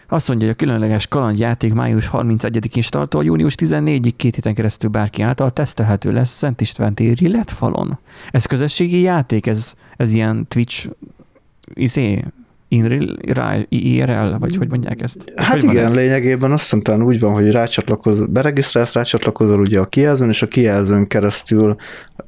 [0.08, 5.22] Azt mondja, hogy a különleges kalandjáték május 31-én startol, június 14-ig két héten keresztül bárki
[5.22, 7.98] által tesztelhető lesz Szent István téri letfalon.
[8.30, 10.90] Ez közösségi játék, ez, ez ilyen Twitch
[11.74, 12.24] izé,
[13.68, 15.32] IRL, vagy hogy mondják ezt?
[15.36, 15.94] Hát hogy igen, ez?
[15.94, 20.48] lényegében azt hiszem talán úgy van, hogy rácsatlakozol, beregisztrálsz, rácsatlakozol ugye a kijelzőn, és a
[20.48, 21.76] kijelzőn keresztül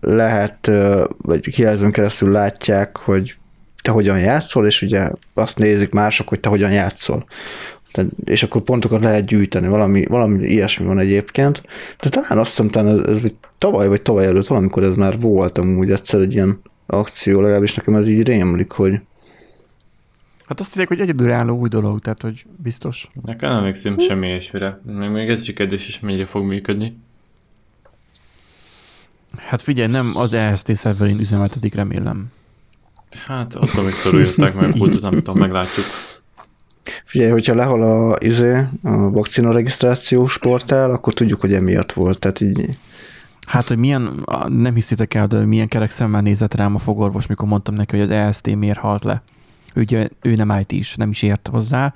[0.00, 0.70] lehet,
[1.18, 3.36] vagy kijelzőn keresztül látják, hogy
[3.82, 7.26] te hogyan játszol, és ugye azt nézik mások, hogy te hogyan játszol.
[7.92, 11.62] Tehát, és akkor pontokat lehet gyűjteni, valami, valami ilyesmi van egyébként.
[12.00, 15.58] De talán azt hiszem, talán ez, ez tavaly vagy tavaly előtt valamikor ez már volt
[15.58, 19.00] amúgy egyszer egy ilyen akció, legalábbis nekem ez így rémlik, hogy,
[20.46, 23.08] Hát azt írják, hogy egyedülálló új dolog, tehát hogy biztos.
[23.22, 24.80] Nekem nem emlékszem semmi ilyesmire.
[24.84, 26.98] Még, még ez csak edés is mennyire fog működni.
[29.36, 32.26] Hát figyelj, nem az EST szerverén üzemeltetik, remélem.
[33.26, 35.86] Hát attól még szorulják meg, hogy nem tudom, meglátjuk.
[37.04, 42.18] Figyelj, hogyha lehol a, izé, a vakcina regisztrációs portál, akkor tudjuk, hogy emiatt volt.
[42.18, 42.78] Tehát így...
[43.46, 47.48] Hát, hogy milyen, nem hiszitek el, de milyen kerek szemmel nézett rám a fogorvos, mikor
[47.48, 49.22] mondtam neki, hogy az EST miért halt le
[49.80, 51.94] ugye ő nem IT is, nem is ért hozzá,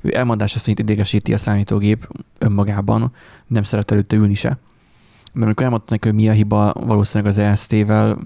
[0.00, 2.08] ő elmondása szerint idegesíti a számítógép
[2.38, 3.12] önmagában,
[3.46, 4.58] nem szeret előtte ülni se.
[5.32, 8.18] De amikor elmondta neki, hogy mi a hiba valószínűleg az EST-vel,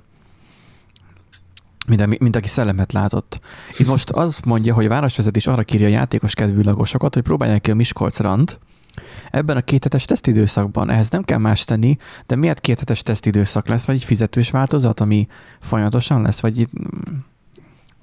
[1.86, 3.40] mint, mint aki szellemet látott.
[3.78, 7.60] Itt most az mondja, hogy a városvezetés arra kírja a játékos kedvű lagosokat, hogy próbálják
[7.60, 8.58] ki a Miskolc rant,
[9.30, 10.90] ebben a kéthetes tesztidőszakban.
[10.90, 15.28] Ehhez nem kell más tenni, de miért kéthetes tesztidőszak lesz, vagy egy fizetős változat, ami
[15.60, 16.70] folyamatosan lesz, vagy itt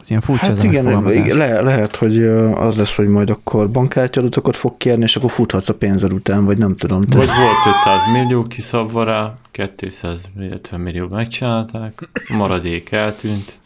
[0.07, 4.77] ez ilyen furcsa hát igen, le, lehet, hogy az lesz, hogy majd akkor bankkártyadatokat fog
[4.77, 6.99] kérni, és akkor futhatsz a pénzed után, vagy nem tudom.
[6.99, 13.59] Vagy volt 500 millió kiszabva rá, 250 millió megcsinálták, maradék eltűnt,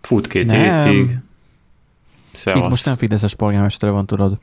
[0.00, 1.18] fut két hétig.
[2.44, 4.38] Itt most nem Fideszes polgármestere van, tudod.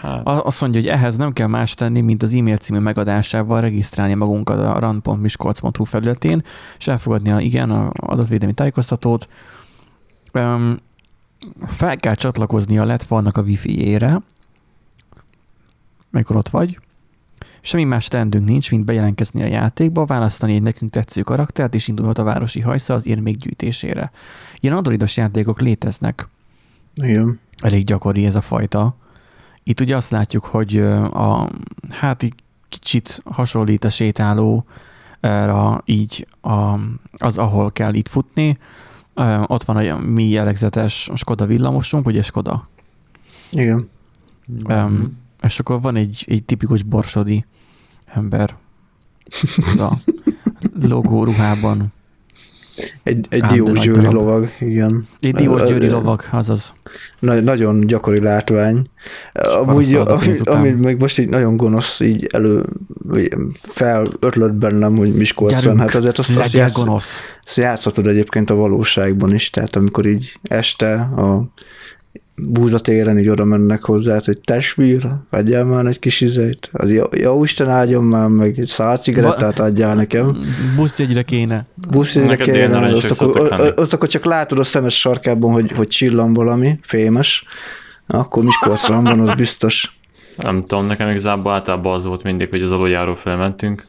[0.00, 0.20] Hát.
[0.24, 4.58] Azt mondja, hogy ehhez nem kell más tenni, mint az e-mail című megadásával regisztrálni magunkat
[4.58, 6.42] a rand.miskolc.hu felületén,
[6.78, 9.28] és elfogadni a igen, a adatvédelmi tájékoztatót.
[10.34, 10.76] Um,
[11.66, 14.20] fel kell csatlakozni a letfalnak a wifi-ére,
[16.12, 16.78] amikor ott vagy.
[17.60, 22.18] Semmi más tendünk nincs, mint bejelentkezni a játékba, választani egy nekünk tetsző karaktert, és indulhat
[22.18, 24.10] a városi hajsza az érmék gyűjtésére.
[24.60, 26.28] Ilyen androidos játékok léteznek.
[26.94, 27.40] Igen.
[27.60, 28.96] Elég gyakori ez a fajta.
[29.62, 31.50] Itt ugye azt látjuk, hogy a,
[31.90, 32.34] hát így
[32.68, 34.64] kicsit hasonlít a sétáló
[35.84, 36.78] így a,
[37.18, 38.58] az, ahol kell itt futni.
[39.46, 42.68] Ott van a mi jellegzetes Skoda villamosunk, ugye Skoda?
[43.50, 43.88] Igen.
[44.68, 47.44] Um, és akkor van egy, egy tipikus borsodi
[48.04, 48.56] ember
[49.72, 49.98] az a
[50.80, 51.92] logó ruhában.
[53.02, 55.08] Egy, egy diós győri lovag, igen.
[55.20, 56.74] Egy diós győri lovag, azaz.
[57.18, 58.86] Na, nagyon gyakori látvány.
[59.32, 62.64] Amúgy, ami, ami meg most így nagyon gonosz, így elő
[63.52, 67.20] felötlött bennem, hogy Miskolcon, hát azért azt, azt, játsz, gonosz.
[67.44, 71.44] azt játszhatod egyébként a valóságban is, tehát amikor így este a
[72.36, 77.44] búzatéren így oda mennek hozzá, hogy testvír, adjál már egy kis izét, az jó, jó
[77.44, 80.36] Isten áldjon már meg, egy szál cigarettát adjál nekem.
[80.76, 81.66] Buszjegyre kéne.
[81.90, 86.78] Buszjegyre kéne, azt akkor, azt akkor csak látod a szemes sarkában, hogy, hogy csillan valami,
[86.80, 87.44] fémes,
[88.06, 89.98] akkor Miskolcra van, az biztos.
[90.36, 93.86] Nem tudom, nekem igazából általában az volt mindig, hogy az aluljáról felmentünk,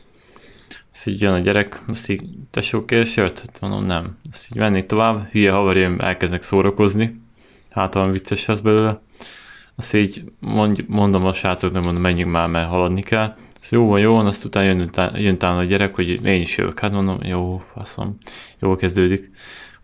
[0.92, 3.50] azt így jön a gyerek, azt így, tesó, kérsz jött?
[3.62, 4.18] Mondom, nem.
[4.32, 7.24] Azt így mennék tovább, hülye haverjaim elkezdnek szórakozni,
[7.76, 9.02] hát olyan vicces lesz belőle.
[9.76, 13.36] Azt így mond, mondom a srácoknak, mondom, menjünk már, mert haladni kell.
[13.60, 16.80] Azt jó van, jó van, azt utána jön, jön a gyerek, hogy én is jövök.
[16.80, 18.18] Hát mondom, jó, faszom,
[18.60, 19.32] jó kezdődik.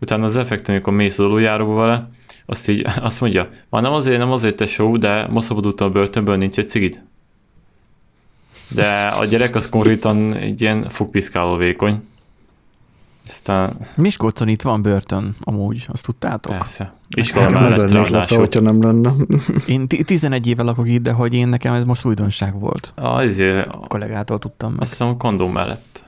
[0.00, 2.08] Utána az effekt, amikor mész az aluljáróba vele,
[2.46, 5.90] azt így azt mondja, már nem azért, nem azért te show, de most szabadultam a
[5.90, 7.02] börtönből, nincs egy cigid.
[8.68, 12.02] De a gyerek az konkrétan egy ilyen fogpiszkáló vékony.
[13.26, 13.76] Aztán...
[13.96, 16.52] Miskolcon itt van börtön, amúgy, azt tudtátok?
[16.52, 16.92] Persze.
[17.16, 18.38] Iskola mellett ráadásul.
[18.38, 19.12] hogyha nem lenne.
[19.66, 22.92] Én 11 éve lakok itt, de hogy én nekem ez most újdonság volt.
[22.96, 24.80] A, azért, a kollégától tudtam meg.
[24.80, 26.04] Azt hiszem a kondom mellett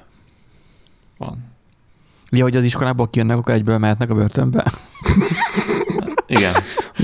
[1.18, 1.53] van.
[2.31, 4.64] Ja, hogy az iskolából kijönnek, akkor egyből mehetnek a börtönbe?
[6.27, 6.53] Igen.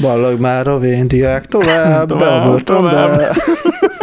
[0.01, 2.91] Ballag már a véndiák tovább, tovább, be a börtönbe.
[2.91, 3.37] Tovább.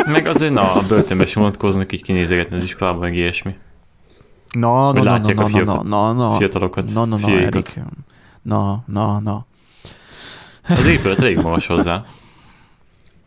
[0.06, 3.56] Meg azért, na, a börtönbe sem vonatkoznak, így kinézegetni az iskolában, meg ilyesmi.
[4.52, 7.80] Na, na, látják na, a fiakat, na, na, fiatalokat, na, na, na, Erik.
[8.42, 9.46] Na, na, na.
[10.70, 12.04] Az épület elég magas hozzá.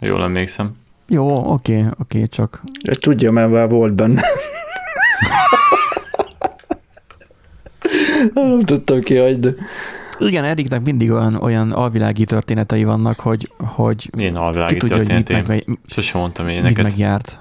[0.01, 0.77] Jól emlékszem.
[1.09, 2.63] Jó, oké, oké, csak...
[3.01, 4.23] Tudja, mert már volt benne.
[8.35, 9.57] Nem tudtam ki, hogy...
[10.19, 15.45] Igen, Eriknek mindig olyan, olyan alvilági történetei vannak, hogy, hogy Milyen alvilági ki tudja, történeteim?
[15.45, 16.77] Hogy mit meg, Sosem mondtam én neked.
[16.77, 17.41] Mit megjárt.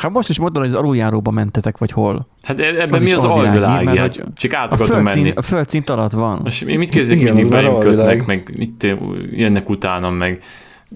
[0.00, 2.26] Hát most is mondod, hogy az aluljáróba mentetek, vagy hol?
[2.42, 3.24] Hát e- ebben az mi az?
[3.24, 5.30] Mert, hát, csak át akartunk menni.
[5.30, 6.40] A földszint alatt van.
[6.42, 8.96] Most mi mit kezdjük, mindig belém kötnek, meg mit
[9.30, 10.42] jönnek utánam, meg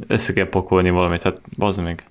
[0.06, 2.06] össze kell pakolni valamit, hát bazd meg.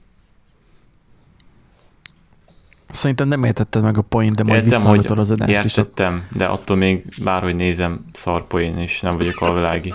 [2.91, 6.37] Szerintem nem értetted meg a point, de majd visszahallgatod az adást értettem, is.
[6.37, 9.93] de attól még bárhogy nézem, szar poén, és nem vagyok alvilági.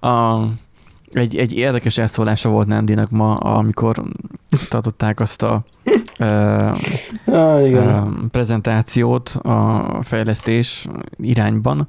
[0.00, 0.40] A,
[1.14, 4.02] egy, egy érdekes elszólása volt Nandinak ma, amikor
[4.68, 5.64] tartották azt a
[6.18, 6.78] uh,
[7.26, 7.88] ah, igen.
[7.88, 11.88] Uh, prezentációt a fejlesztés irányban,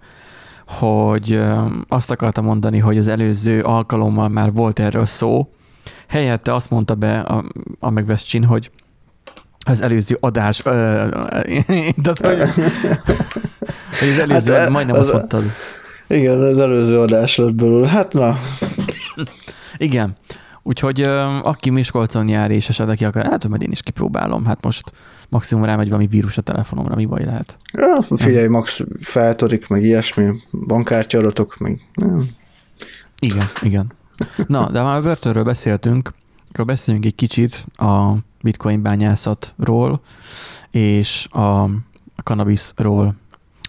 [0.67, 5.49] hogy uh, azt akarta mondani, hogy az előző alkalommal már volt erről szó,
[6.07, 7.43] helyette azt mondta be a,
[7.79, 8.71] a Megveszcsin, hogy
[9.67, 12.25] az előző adás, tehát,
[13.99, 15.43] hogy az előző, hát, majdnem az, azt mondtad.
[16.07, 17.87] Igen, az előző adás lett belőle.
[17.87, 18.37] Hát na,
[19.77, 20.15] igen.
[20.67, 21.01] Úgyhogy
[21.41, 24.45] aki Miskolcon jár és esetleg ki akar, hát majd én is kipróbálom.
[24.45, 24.91] Hát most
[25.29, 27.57] maximum rámegy valami vírus a telefonomra, mi baj lehet?
[27.73, 32.27] Ja, figyelj, max feltorik, meg ilyesmi, bankkártya adatok, meg nem.
[33.19, 33.91] Igen, igen.
[34.47, 36.13] Na, de már a börtönről beszéltünk,
[36.51, 40.01] akkor beszéljünk egy kicsit a bitcoin bányászatról
[40.71, 41.69] és a
[42.23, 43.15] cannabisról.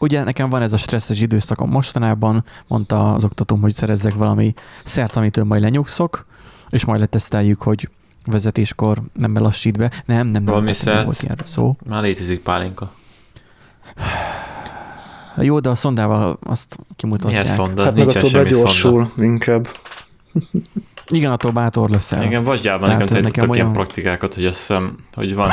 [0.01, 4.55] Ugye nekem van ez a stresszes időszakom mostanában, mondta az oktatóm, hogy szerezzek valami
[4.85, 6.27] szert, amitől majd lenyugszok,
[6.69, 7.89] és majd leteszteljük, hogy
[8.25, 9.91] vezetéskor nem belassít be.
[10.05, 11.77] Nem, nem, nem, nem volt ilyen szó.
[11.89, 12.93] Már létezik pálinka.
[15.37, 17.43] Jó, de a szondával azt kimutatják.
[17.43, 17.85] Milyen szonda?
[17.85, 19.69] Hát meg attól begyorsul inkább.
[21.07, 22.23] Igen, attól bátor leszel.
[22.23, 23.55] Igen, vasgyában nekem tanítottak olyan...
[23.55, 25.51] ilyen praktikákat, hogy azt hiszem, hogy van.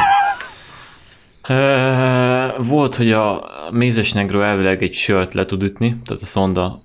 [2.58, 6.82] Volt, hogy a mézes negró elvileg egy sört le tud ütni, tehát a szonda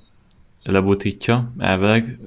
[0.62, 2.18] lebutítja elvileg,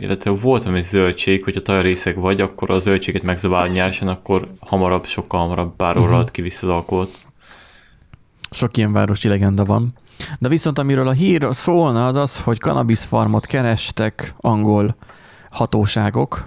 [0.00, 5.40] illetve volt valami zöldség, hogyha tajrészek vagy, akkor a zöldséget megzabál nyersen, akkor hamarabb, sokkal
[5.40, 7.10] hamarabb pár óra alatt kivisz az alkoholt.
[8.50, 9.92] Sok ilyen városi legenda van.
[10.38, 12.58] De viszont amiről a hír szólna, az az, hogy
[12.94, 14.96] farmot kerestek angol
[15.50, 16.44] hatóságok,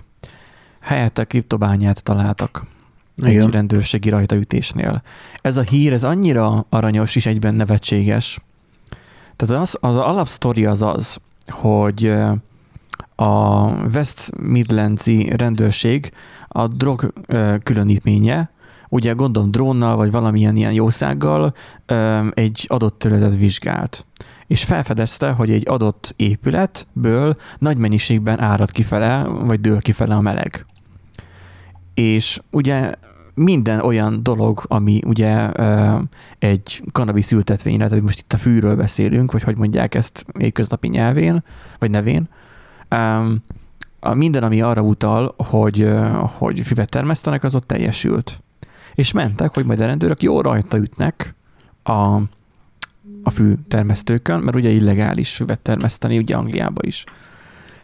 [0.81, 2.63] helyette kriptobányát találtak
[3.17, 3.41] Igen.
[3.41, 5.01] egy rendőrségi rajtaütésnél.
[5.41, 8.39] Ez a hír, ez annyira aranyos és egyben nevetséges.
[9.35, 12.13] Tehát az, az alapsztori az az, hogy
[13.15, 16.11] a West Midlandsi rendőrség
[16.47, 17.13] a drog
[17.63, 18.49] különítménye,
[18.89, 21.53] ugye gondolom drónnal vagy valamilyen ilyen jószággal
[22.33, 24.05] egy adott területet vizsgált
[24.47, 30.65] és felfedezte, hogy egy adott épületből nagy mennyiségben árad kifele, vagy dől kifele a meleg.
[31.95, 32.93] És ugye
[33.33, 35.51] minden olyan dolog, ami ugye
[36.39, 41.43] egy cannabis ültetvényre, tehát most itt a fűről beszélünk, vagy hogy mondják ezt köznapi nyelvén,
[41.79, 42.29] vagy nevén,
[44.13, 45.89] minden, ami arra utal, hogy,
[46.21, 48.43] hogy füvet termesztenek, az ott teljesült.
[48.93, 51.35] És mentek, hogy majd a rendőrök jó rajta ütnek
[51.83, 52.15] a,
[53.23, 57.03] a fű termesztőkön, mert ugye illegális füvet termeszteni, ugye Angliába is.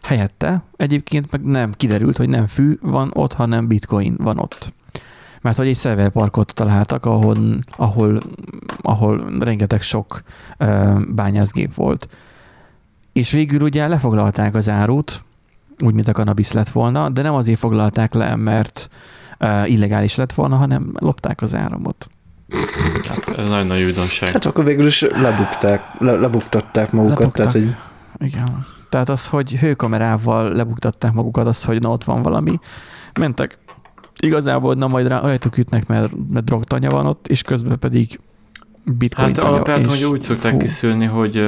[0.02, 4.72] Helyette egyébként meg nem kiderült, hogy nem fű van ott, hanem bitcoin van ott.
[5.40, 8.18] Mert hogy egy szerverparkot találtak, ahol, ahol,
[8.80, 10.22] ahol rengeteg sok
[10.58, 12.08] uh, bányászgép volt.
[13.12, 15.22] És végül ugye lefoglalták az árut,
[15.78, 18.88] úgy, mint a cannabis lett volna, de nem azért foglalták le, mert
[19.40, 22.10] uh, illegális lett volna, hanem lopták az áramot.
[23.08, 24.28] Hát ez nagyon nagy újdonság.
[24.28, 27.18] Hát akkor végül is lebukták, le, lebuktatták magukat.
[27.18, 27.52] Lebuktak.
[27.52, 27.76] Tehát, hogy...
[28.26, 28.66] Igen.
[28.92, 32.58] Tehát az, hogy hőkamerával lebuktatták magukat, az, hogy na ott van valami.
[33.20, 33.58] Mentek.
[34.20, 38.20] Igazából na majd rá, rajtuk ütnek, mert, mert drogtanya van ott, és közben pedig
[38.84, 40.58] bitcoin Hát alapvetően hogy úgy szokták fú.
[40.58, 41.44] kiszülni, hogy,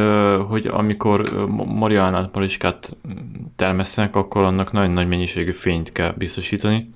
[0.48, 2.96] hogy amikor marihuánát, mariskát
[3.57, 6.90] termesztenek, akkor annak nagyon nagy mennyiségű fényt kell biztosítani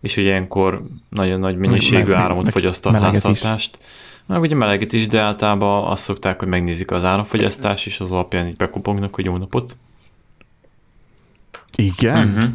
[0.00, 3.78] és ugye ilyenkor nagyon nagy mennyiségű meg, áramot meg, fogyaszt a háztartást.
[4.26, 8.46] Meg ugye meleget is, de általában azt szokták, hogy megnézik az áramfogyasztás, és az alapján
[8.46, 9.76] így bekupognak, hogy jó napot.
[11.76, 12.28] Igen?
[12.28, 12.50] Uh-huh.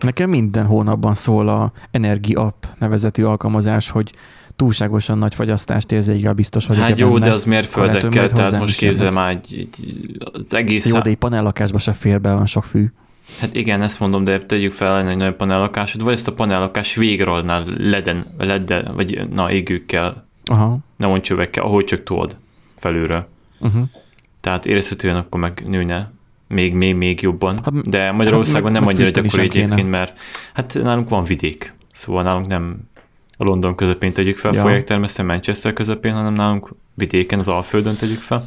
[0.00, 4.12] Nekem minden hónapban szól a Energy App nevezetű alkalmazás, hogy
[4.56, 7.24] túlságosan nagy fagyasztást érzékel, biztos vagyok Hát jó, benne.
[7.24, 10.86] de az mérföldekkel, tehát most képzel már egy, egy, az egész...
[10.86, 12.92] Jó, de egy panellakásba se fér be olyan sok fű.
[13.40, 17.64] Hát igen, ezt mondom, de tegyük fel egy nagy panellakásod, vagy ezt a panellakás végralnál
[17.76, 20.78] leden, ledden, vagy na, égőkkel, Aha.
[20.96, 22.36] nem mond csövekkel, ahogy csak tudod
[22.76, 23.28] felülről.
[23.60, 23.82] Uh-huh.
[24.40, 26.10] Tehát érezhetően akkor meg nőne
[26.48, 27.58] még, még, még jobban.
[27.64, 30.20] Hát, de Magyarországon hát, nem annyira gyakori egyébként, mert
[30.54, 32.76] hát nálunk van vidék, szóval nálunk nem
[33.36, 34.60] a London közepén tegyük fel, ja.
[34.60, 38.42] folyák termeszteni Manchester közepén, hanem nálunk vidéken, az Alföldön tegyük fel.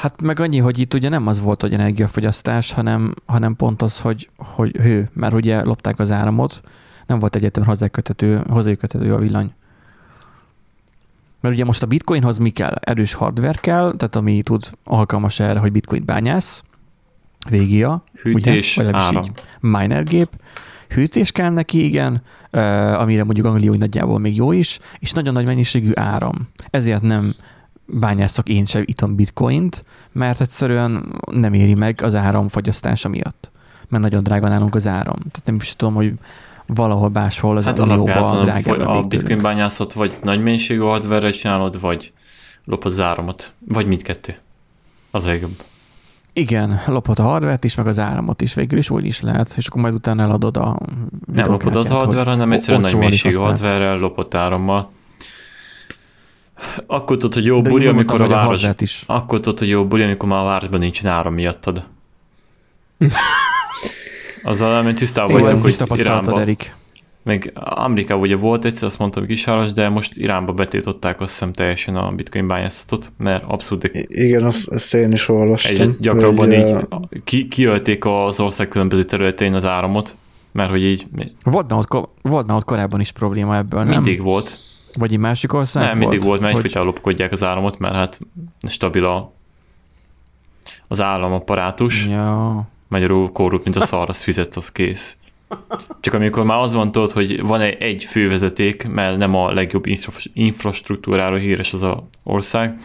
[0.00, 4.00] Hát meg annyi, hogy itt ugye nem az volt, hogy energiafogyasztás, hanem, hanem pont az,
[4.00, 6.60] hogy, hogy hő, mert ugye lopták az áramot,
[7.06, 9.52] nem volt egyetem hozzákötető, hozzákötető a villany.
[11.40, 12.74] Mert ugye most a bitcoinhoz mi kell?
[12.80, 16.62] Erős hardware kell, tehát ami tud alkalmas erre, hogy bitcoin bányász,
[17.48, 18.96] végia, hűtés, ugye?
[18.96, 19.22] áram.
[19.22, 20.28] Így, miner gép,
[20.88, 22.22] hűtés kell neki, igen,
[22.94, 26.34] amire mondjuk Anglia úgy nagyjából még jó is, és nagyon nagy mennyiségű áram.
[26.70, 27.34] Ezért nem
[27.88, 33.50] bányászok én sem itom bitcoint, mert egyszerűen nem éri meg az áramfogyasztása miatt.
[33.88, 35.18] Mert nagyon drága nálunk az áram.
[35.18, 36.12] Tehát nem is tudom, hogy
[36.66, 41.80] valahol máshol az hát Unióban drágább a, a bitcoin bányászat vagy nagy mennyiségű hardware csinálod,
[41.80, 42.12] vagy
[42.64, 44.36] lopod az áramot, vagy mindkettő.
[45.10, 45.62] Az a legjobb.
[46.32, 49.66] Igen, lopod a hardware is, meg az áramot is, végül is úgy is lehet, és
[49.66, 50.78] akkor majd utána eladod a
[51.32, 54.90] Nem lopod az hardware, hanem egyszerűen nagy mennyiségű hardware lopott árammal.
[56.86, 58.64] Akkor tudod, hogy jó buli, amikor a város...
[58.64, 59.04] A is.
[59.06, 61.84] Akkor tudod, hogy jó buli, amikor már a városban nincsen áram miattad.
[64.42, 66.40] Azzal nem tisztában vagyunk, hogy Iránban.
[66.40, 66.74] Erik.
[67.22, 71.96] Még Amerikában ugye volt egyszer, azt mondtam kisváros, de most Iránba betiltották azt hiszem teljesen
[71.96, 73.90] a bitcoin bányászatot, mert abszolút...
[74.06, 75.72] Igen, azt, azt én is olvastam.
[75.72, 80.16] Egyre gyakrabban hogy, így ki, kiölték az ország különböző területein az áramot,
[80.52, 81.06] mert hogy így...
[81.42, 83.88] Volt már ott, volt már ott korábban is probléma ebből, nem?
[83.88, 84.60] Mindig volt.
[84.94, 86.64] Vagy egy másik ország Nem, volt, mindig volt, mert hogy...
[86.64, 88.18] egyfolytán lopkodják az államot, mert hát
[88.68, 89.32] stabil a,
[90.88, 92.06] az államaparátus.
[92.06, 92.68] Ja.
[92.88, 95.16] Magyarul korrupt, mint a szar, az fizetsz, az kész.
[96.00, 99.84] Csak amikor már az van tudod, hogy van egy, fővezeték, mert nem a legjobb
[100.32, 102.78] infrastruktúráról híres az a ország,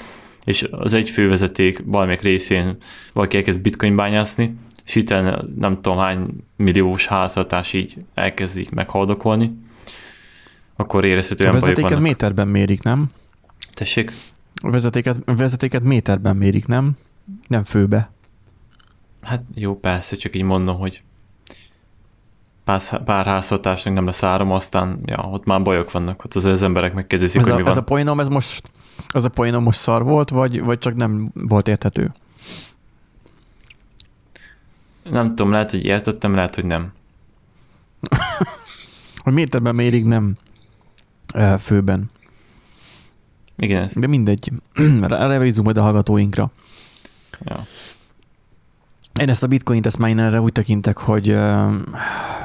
[0.44, 2.78] és az egy fővezeték valamelyik részén
[3.14, 5.10] valaki elkezd bitcoin bányászni, és itt
[5.58, 6.26] nem tudom hány
[6.56, 9.52] milliós háztartás így elkezdik meghaldokolni,
[10.76, 13.12] akkor érezhetően A vezetéket méterben mérik, nem?
[13.74, 14.12] Tessék?
[14.62, 16.92] A vezetéket, vezetéket méterben mérik, nem?
[17.48, 18.12] Nem főbe.
[19.22, 21.02] Hát jó, persze, csak így mondom, hogy
[22.64, 26.62] pár, pár háztartásnak nem lesz áram, aztán ja, ott már bajok vannak, ott az, az
[26.62, 27.72] emberek megkérdezik, ez hogy a, mi van.
[27.72, 28.72] Ez a poénom, ez most,
[29.10, 32.14] ez a poénom most szar volt, vagy, vagy csak nem volt érthető?
[35.04, 36.92] Nem tudom, lehet, hogy értettem, lehet, hogy nem.
[39.24, 40.36] hogy méterben mérik, nem
[41.60, 42.10] főben.
[43.58, 43.84] Igen.
[43.84, 44.00] Ezt.
[44.00, 44.52] De mindegy.
[45.08, 46.52] Revízunk majd a hallgatóinkra.
[47.46, 47.66] Ja.
[49.20, 51.38] Én ezt a bitcoint, ezt már erre úgy tekintek, hogy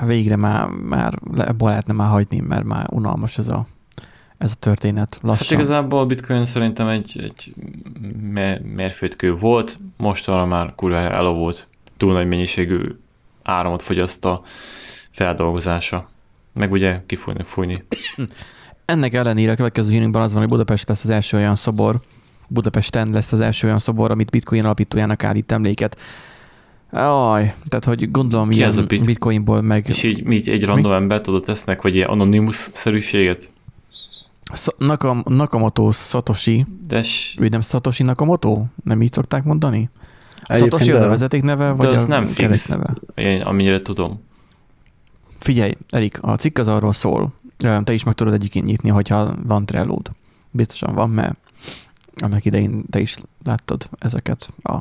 [0.07, 3.67] végre már, már abba lehetne már hagyni, mert már unalmas ez a,
[4.39, 5.47] ez a történet lassan.
[5.47, 7.55] Hát igazából a bitcoin szerintem egy, egy
[8.63, 12.99] mérföldkő volt, mostanra már kurva elavult, túl nagy mennyiségű
[13.43, 14.41] áramot fogyaszt a
[15.11, 16.09] feldolgozása.
[16.53, 17.85] Meg ugye kifújni, fújni.
[18.89, 22.01] Ennek ellenére a következő hírünkben az van, hogy Budapest lesz az első olyan szobor,
[22.49, 25.97] Budapesten lesz az első olyan szobor, amit bitcoin alapítójának állít emléket.
[26.91, 29.89] Aj, tehát hogy gondolom, Ki ez a bit- bitcoinból meg...
[29.89, 30.97] És így mit, egy random mi?
[30.97, 33.53] ember tudod tesznek, vagy ilyen anonimus-szerűséget?
[34.79, 36.67] Nakam, Nakamoto Satoshi.
[36.87, 37.37] De s...
[37.41, 38.65] Ő nem Satoshi Nakamoto?
[38.85, 39.91] Nem így szokták mondani?
[40.47, 42.95] Egyébként Satoshi az a vezeték neve, vagy az a nem fix, neve?
[43.15, 44.27] Én, amennyire tudom.
[45.39, 49.67] Figyelj, Erik, a cikk az arról szól, te is meg tudod egyikén nyitni, hogyha van
[49.67, 49.97] trello
[50.51, 51.37] Biztosan van, mert
[52.17, 54.79] annak idején te is láttad ezeket a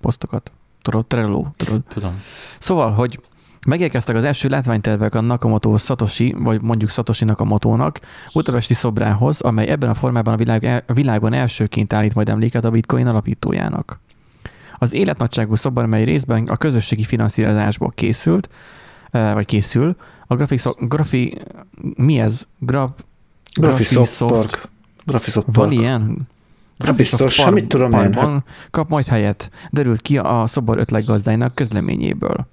[0.00, 0.52] posztokat.
[0.82, 1.82] Tudod, Trello, tudod.
[1.88, 2.20] Tudom.
[2.58, 3.20] Szóval, hogy
[3.66, 8.00] megérkeztek az első látványtervek a Nakamoto Satoshi, vagy mondjuk Satoshi Nakamoto-nak
[8.32, 12.70] budapesti szobrához, amely ebben a formában a, világ, a világban elsőként állít majd emléket a
[12.70, 14.00] bitcoin alapítójának.
[14.78, 18.48] Az életnagyságú szobor, mely részben a közösségi finanszírozásból készült,
[19.34, 19.96] vagy készül,
[20.26, 21.38] a Graphisoft, grafi,
[21.96, 22.46] mi ez?
[22.58, 22.90] Graf,
[23.60, 24.68] Graphisoft Park.
[25.04, 25.56] Graphisoft Park.
[25.56, 26.28] Van ilyen?
[26.96, 28.12] Biztos, semmit tudom én.
[28.12, 32.46] Hát- kap majd helyet, derült ki a szobor ötlet gazdáinak közleményéből.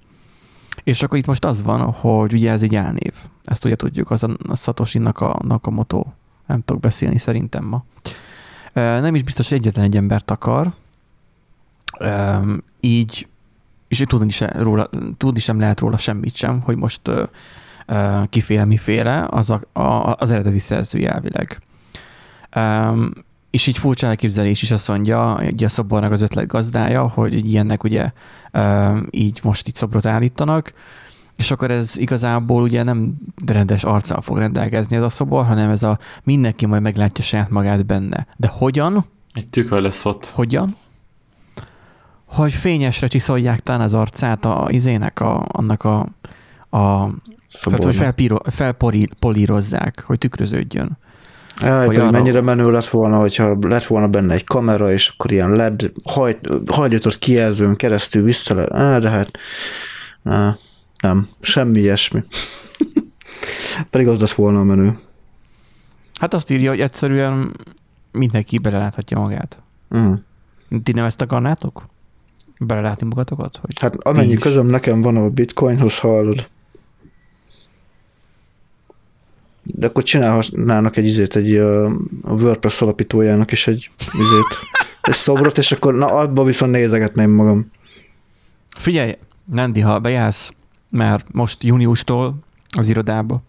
[0.84, 3.12] És akkor itt most az van, hogy ugye ez egy elnév.
[3.44, 6.04] Ezt ugye tudjuk, az a, a Satoshi-nak a Nakamoto.
[6.46, 7.84] Nem tudok beszélni szerintem ma.
[8.74, 10.72] Nem is biztos, hogy egyetlen egy embert akar.
[12.80, 13.28] Így,
[13.88, 17.00] és tudni sem, róla, tudni sem lehet róla semmit sem, hogy most
[18.28, 21.60] kiféle miféle, az a, a, az eredeti szerzője elvileg.
[22.56, 23.10] Um,
[23.50, 27.84] és így furcsa elképzelés is azt mondja, ugye a szobornak az ötlet gazdája, hogy ilyennek
[27.84, 28.12] ugye
[28.52, 30.72] um, így most itt szobrot állítanak,
[31.36, 33.14] és akkor ez igazából ugye nem
[33.46, 37.86] rendes arccal fog rendelkezni ez a szobor, hanem ez a mindenki majd meglátja saját magát
[37.86, 38.26] benne.
[38.36, 39.04] De hogyan?
[39.32, 40.26] Egy tükör lesz ott.
[40.26, 40.76] Hogyan?
[42.34, 45.98] Hogy fényesre csiszolják talán az arcát a izének, a, annak a,
[46.70, 47.10] a
[47.62, 50.98] tehát, hogy felpíro, felpolírozzák, hogy tükröződjön.
[51.60, 52.10] Jaj, hogy arra...
[52.10, 56.50] mennyire menő lett volna, hogyha lett volna benne egy kamera, és akkor ilyen LED hajt,
[56.66, 59.38] hajlított kijelzőn keresztül vissza le, á, de hát
[60.24, 60.56] á,
[61.02, 62.24] nem, semmi ilyesmi.
[63.90, 64.98] Pedig az lett volna a menő.
[66.20, 67.56] Hát azt írja, hogy egyszerűen
[68.12, 69.62] mindenki beleláthatja magát.
[69.96, 70.12] Mm.
[70.82, 71.92] Ti nem ezt akarnátok?
[72.60, 73.58] Belelátni magatokat?
[73.60, 76.48] Hogy hát amennyi közöm nekem van a bitcoinhoz, hallod.
[79.62, 81.90] De akkor csinálhatnának egy izét, egy a
[82.22, 84.58] WordPress alapítójának is egy izét,
[85.00, 87.70] egy szobrot, és akkor na, abba viszont nézegetném magam.
[88.76, 90.52] Figyelj, Nandi, ha bejársz,
[90.88, 92.34] mert most júniustól
[92.76, 93.42] az irodába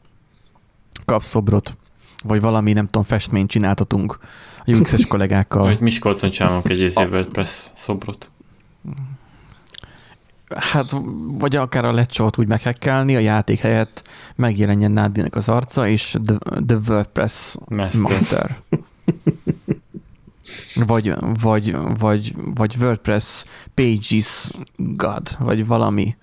[1.06, 1.78] kapsz szobrot,
[2.24, 4.20] vagy valami, nem tudom, festményt csináltatunk
[4.66, 5.64] a UX-es kollégákkal.
[5.64, 8.30] Vagy Miskolcon csinálunk egy izé WordPress szobrot.
[10.56, 10.96] Hát,
[11.28, 16.38] vagy akár a lecsót úgy meghekkelni, a játék helyett megjelenjen Nádinek az arca, és The,
[16.66, 18.02] the WordPress Master.
[18.02, 18.62] Master.
[20.76, 26.16] vagy, vagy, vagy, vagy WordPress Pages God, vagy valami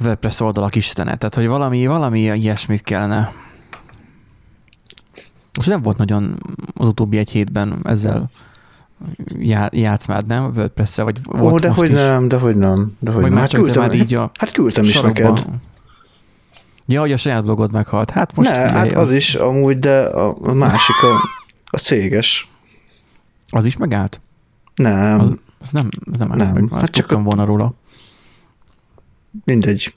[0.00, 1.16] WordPress oldalak istene.
[1.16, 3.32] Tehát, hogy valami, valami ilyesmit kellene.
[5.56, 6.38] Most nem volt nagyon
[6.74, 8.30] az utóbbi egy hétben ezzel
[9.38, 10.52] já, játszmád, nem?
[10.56, 11.94] wordpress vagy Ó, de hogy is.
[11.94, 12.96] nem, de hogy nem.
[12.98, 13.40] De hogy vagy nem.
[13.40, 15.44] Hát küldtem, már így a hát küldtem is neked.
[16.86, 18.10] Ja, hogy a saját blogod meghalt.
[18.10, 18.50] Hát most...
[18.50, 21.28] Ne, hát az, az is amúgy, de a másik a,
[21.70, 22.50] a céges.
[23.50, 24.20] Az is megállt?
[24.74, 25.20] Nem.
[25.20, 26.52] Az, az nem, az nem, nem.
[26.52, 26.80] meg.
[26.80, 27.18] Hát csak a...
[27.18, 27.74] volna róla.
[29.44, 29.94] Mindegy.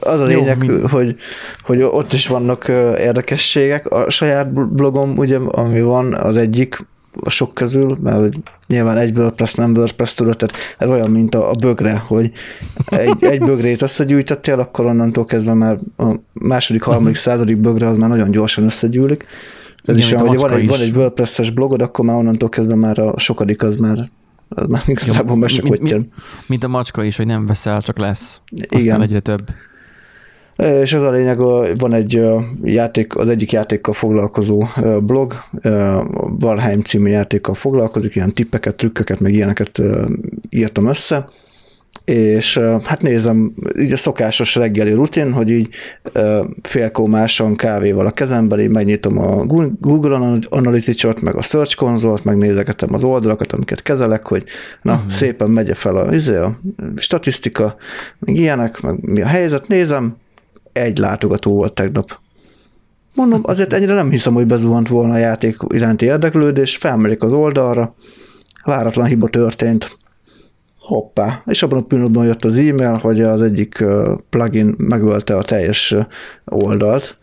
[0.00, 0.90] Az a lényeg, Jó, mind...
[0.90, 1.16] hogy,
[1.62, 3.86] hogy ott is vannak érdekességek.
[3.86, 6.86] A saját blogom, ugye, ami van, az egyik
[7.20, 11.34] a sok közül, mert hogy nyilván egy WordPress nem WordPress tudod, tehát ez olyan, mint
[11.34, 12.30] a, a bögre, hogy
[12.86, 17.18] egy, egy bögrét összegyűjtöttél, akkor onnantól kezdve már a második, harmadik, mhm.
[17.18, 19.26] századik bögre az már nagyon gyorsan összegyűlik.
[19.84, 22.74] Ez Igen, is olyan, hogy van egy, van egy WordPress-es blogod, akkor már onnantól kezdve
[22.74, 24.10] már a sokadik az már
[24.48, 26.08] az már igazából ja, mint, mint,
[26.46, 28.40] mint a macska is, hogy nem veszel, csak lesz.
[28.60, 29.02] Aztán Igen.
[29.02, 29.50] egyre több.
[30.56, 31.38] És az a lényeg,
[31.78, 32.22] van egy
[32.62, 34.64] játék, az egyik játékkal foglalkozó
[35.00, 35.34] blog,
[36.38, 39.82] Valheim című játékkal foglalkozik, ilyen tippeket, trükköket, meg ilyeneket
[40.50, 41.28] írtam össze,
[42.04, 45.68] és hát nézem, így a szokásos reggeli rutin, hogy így
[46.62, 49.44] félkómáson kávéval a kezemben, így megnyitom a
[49.80, 54.44] Google Analytics-ot, meg a Search Console-t, megnézegetem az oldalakat, amiket kezelek, hogy
[54.82, 55.10] na, uh-huh.
[55.10, 56.60] szépen megy fel a, izé, a
[56.96, 57.76] statisztika,
[58.18, 60.16] meg ilyenek, meg mi a helyzet, nézem,
[60.76, 62.18] egy látogató volt tegnap.
[63.14, 67.94] Mondom, azért ennyire nem hiszem, hogy bezuhant volna a játék iránti érdeklődés, felmerik az oldalra,
[68.64, 69.98] váratlan hiba történt.
[70.78, 71.42] Hoppá.
[71.46, 73.84] És abban a pillanatban jött az e-mail, hogy az egyik
[74.30, 75.94] plugin megölte a teljes
[76.44, 77.18] oldalt,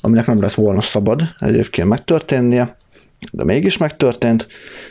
[0.00, 2.76] aminek nem lett volna szabad egyébként megtörténnie,
[3.32, 4.46] de mégis megtörtént,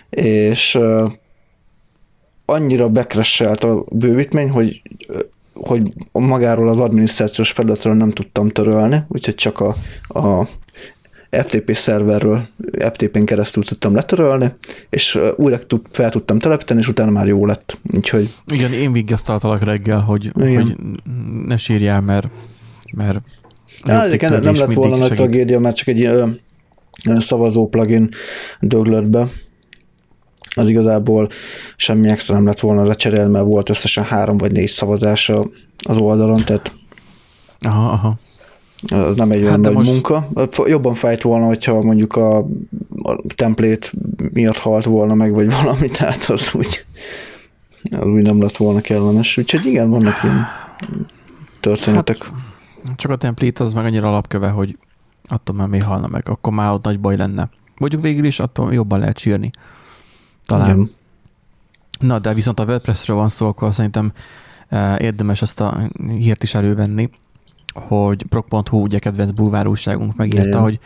[0.09, 0.79] és
[2.45, 4.81] annyira bekresselt a bővítmény, hogy
[5.53, 9.75] hogy magáról az adminisztrációs felületről nem tudtam törölni, úgyhogy csak a,
[10.19, 10.47] a
[11.41, 12.47] FTP szerverről,
[12.79, 14.53] FTP-n keresztül tudtam letörölni,
[14.89, 17.79] és újra tud, fel tudtam telepíteni, és utána már jó lett.
[17.95, 18.33] Úgyhogy...
[18.47, 20.75] Igen, én vigasztaltalak reggel, hogy, hogy
[21.47, 22.27] ne sírjál, mert,
[22.93, 23.19] mert
[23.85, 26.27] Ja, nem, nem lett volna nagy tragédia, mert csak egy ö,
[27.03, 28.09] szavazó plugin
[28.59, 29.29] döglött be.
[30.55, 31.29] Az igazából
[31.75, 35.45] semmi extra nem lett volna lecserélni, mert volt összesen három vagy négy szavazása
[35.77, 36.71] az oldalon, tehát
[37.59, 38.15] aha, aha.
[38.89, 39.91] Az nem egy olyan hát nagy most...
[39.91, 40.29] munka.
[40.65, 42.37] Jobban fájt volna, hogyha mondjuk a,
[43.03, 43.91] a templét
[44.33, 46.85] miatt halt volna meg, vagy valami, tehát az úgy,
[47.91, 49.37] az úgy nem lett volna kellemes.
[49.37, 50.45] Úgyhogy igen, vannak ilyen
[51.59, 52.17] történetek.
[52.23, 54.77] Hát, csak a templét az meg annyira alapköve, hogy
[55.27, 57.49] attól már még halna meg, akkor már ott nagy baj lenne.
[57.77, 59.51] Mondjuk végül is attól jobban lehet sírni.
[60.57, 60.69] Talán.
[60.69, 60.91] Igen.
[61.99, 64.11] Na, de viszont a WordPress-ről van szó, akkor szerintem
[64.67, 67.09] eh, érdemes ezt a hírt is elővenni,
[67.73, 70.61] hogy prog.hu, ugye kedvenc bulvár újságunk megírta, Igen.
[70.61, 70.79] hogy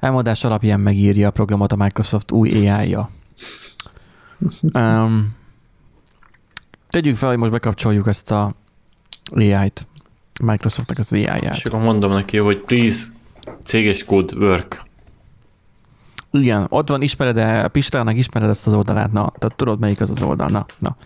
[0.00, 3.10] elmondás alapján megírja a programot a Microsoft új AI-ja.
[4.74, 5.34] um,
[6.88, 8.54] tegyük fel, hogy most bekapcsoljuk ezt a
[9.30, 9.86] AI-t,
[10.42, 11.54] Microsoftnak az AI-ját.
[11.54, 13.06] És akkor mondom neki, hogy please,
[13.62, 14.90] céges kód work.
[16.32, 20.10] Igen, ott van, ismered -e, Pistának ismered ezt az oldalát, na, tehát tudod, melyik az
[20.10, 20.96] az oldal, na, na.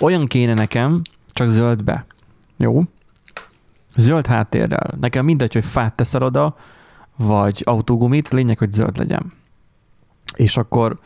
[0.00, 2.06] Olyan kéne nekem, csak zöldbe.
[2.56, 2.82] Jó?
[3.96, 4.94] Zöld háttérrel.
[5.00, 6.56] Nekem mindegy, hogy fát teszel oda,
[7.16, 9.32] vagy autógumit, lényeg, hogy zöld legyen.
[10.36, 10.98] És akkor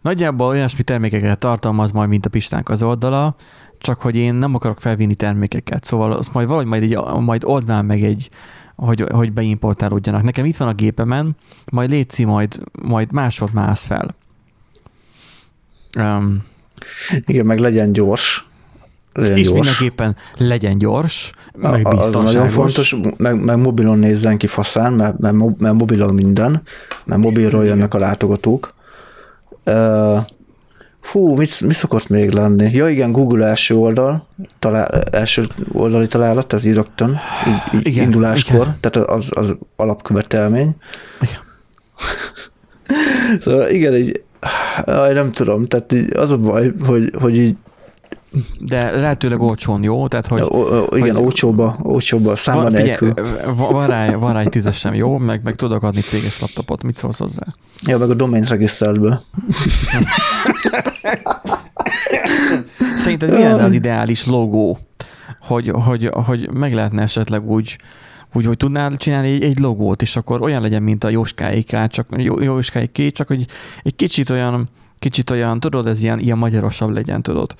[0.00, 3.34] nagyjából olyasmi termékeket tartalmaz majd, mint a Pistánk az oldala,
[3.78, 7.86] csak hogy én nem akarok felvinni termékeket, szóval azt majd valahogy majd, egy, majd oldnám
[7.86, 8.30] meg egy,
[8.76, 10.22] hogy, hogy beimportálódjanak.
[10.22, 14.14] Nekem itt van a gépemen, majd létszi, majd, majd másod mász fel.
[15.98, 16.44] Um,
[17.26, 18.46] Igen, meg legyen gyors.
[19.12, 19.54] Legyen és gyors.
[19.60, 22.24] mindenképpen legyen gyors, meg biztonságos.
[22.24, 26.62] Az nagyon fontos, meg, meg mobilon nézzen ki faszán, mert, mert, mert mobilon minden,
[27.04, 28.74] mert mobilról jönnek a látogatók.
[29.64, 30.18] Uh,
[31.06, 32.70] Fú, mit, mi szokott még lenni?
[32.72, 34.26] Ja igen, Google első oldal,
[34.58, 35.42] talál, első
[35.72, 38.76] oldali találat, ez így rögtön, így, így igen, induláskor, igen.
[38.80, 40.76] tehát az, az alapkövetelmény.
[41.20, 41.40] Igen.
[43.44, 44.22] szóval igen, így,
[44.84, 47.56] aj, nem tudom, tehát így az a baj, hogy, hogy így
[48.60, 50.08] de lehetőleg olcsón, jó?
[50.08, 53.14] Tehát, hogy, o, o, igen, hogy, olcsóba, olcsóba, számla van, nélkül.
[53.14, 55.18] Figyelj, van, rá, van rá egy tízesem, jó?
[55.18, 57.42] Meg, meg tudok adni céges laptopot, mit szólsz hozzá?
[57.86, 59.22] Ja, meg a domain regisztrált be.
[62.96, 64.78] Szerinted mi lenne az ideális logó?
[65.40, 67.78] Hogy, hogy, hogy meg lehetne esetleg úgy,
[68.32, 72.06] úgy, hogy tudnál csinálni egy, egy logót, és akkor olyan legyen, mint a Jóskáiká, csak
[72.40, 73.46] Jóskáiké, csak hogy
[73.82, 74.68] egy kicsit olyan,
[74.98, 77.54] kicsit olyan, tudod, ez ilyen, ilyen magyarosabb legyen, tudod.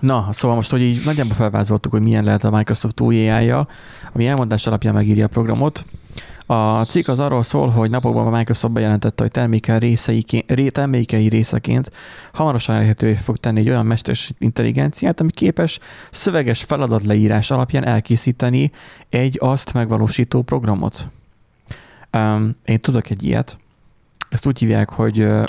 [0.00, 3.68] Na, szóval most, hogy így nagyjából felvázoltuk, hogy milyen lehet a Microsoft új AI-ja,
[4.12, 5.84] ami elmondás alapján megírja a programot,
[6.48, 10.22] A cikk az arról szól, hogy napokban a Microsoft bejelentette, hogy terméke részei,
[10.70, 11.90] termékei részeként
[12.32, 15.78] hamarosan elérhetővé fog tenni egy olyan mesteres intelligenciát, ami képes
[16.10, 18.70] szöveges feladatleírás alapján elkészíteni
[19.08, 21.08] egy azt megvalósító programot.
[22.12, 23.58] Um, én tudok egy ilyet.
[24.28, 25.44] Ezt úgy hívják, hogy uh,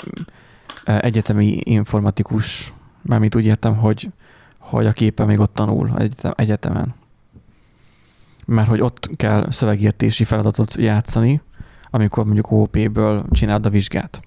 [0.84, 2.72] egyetemi informatikus,
[3.08, 4.10] mármint úgy értem, hogy,
[4.58, 5.90] hogy a képe még ott tanul
[6.34, 6.94] egyetemen
[8.48, 11.40] mert hogy ott kell szövegértési feladatot játszani,
[11.90, 14.20] amikor mondjuk OP-ből csináld a vizsgát.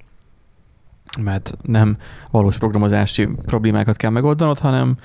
[1.19, 1.97] Mert nem
[2.31, 4.97] valós programozási problémákat kell megoldanod, hanem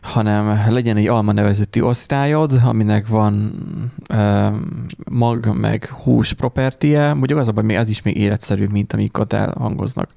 [0.00, 3.54] hanem legyen egy alma nevezeti osztályod, aminek van
[4.08, 4.54] uh,
[5.10, 9.18] mag, meg hús propertie, mondjuk az a baj, még ez is még életszerű, mint amik
[9.18, 10.08] ott elhangoznak.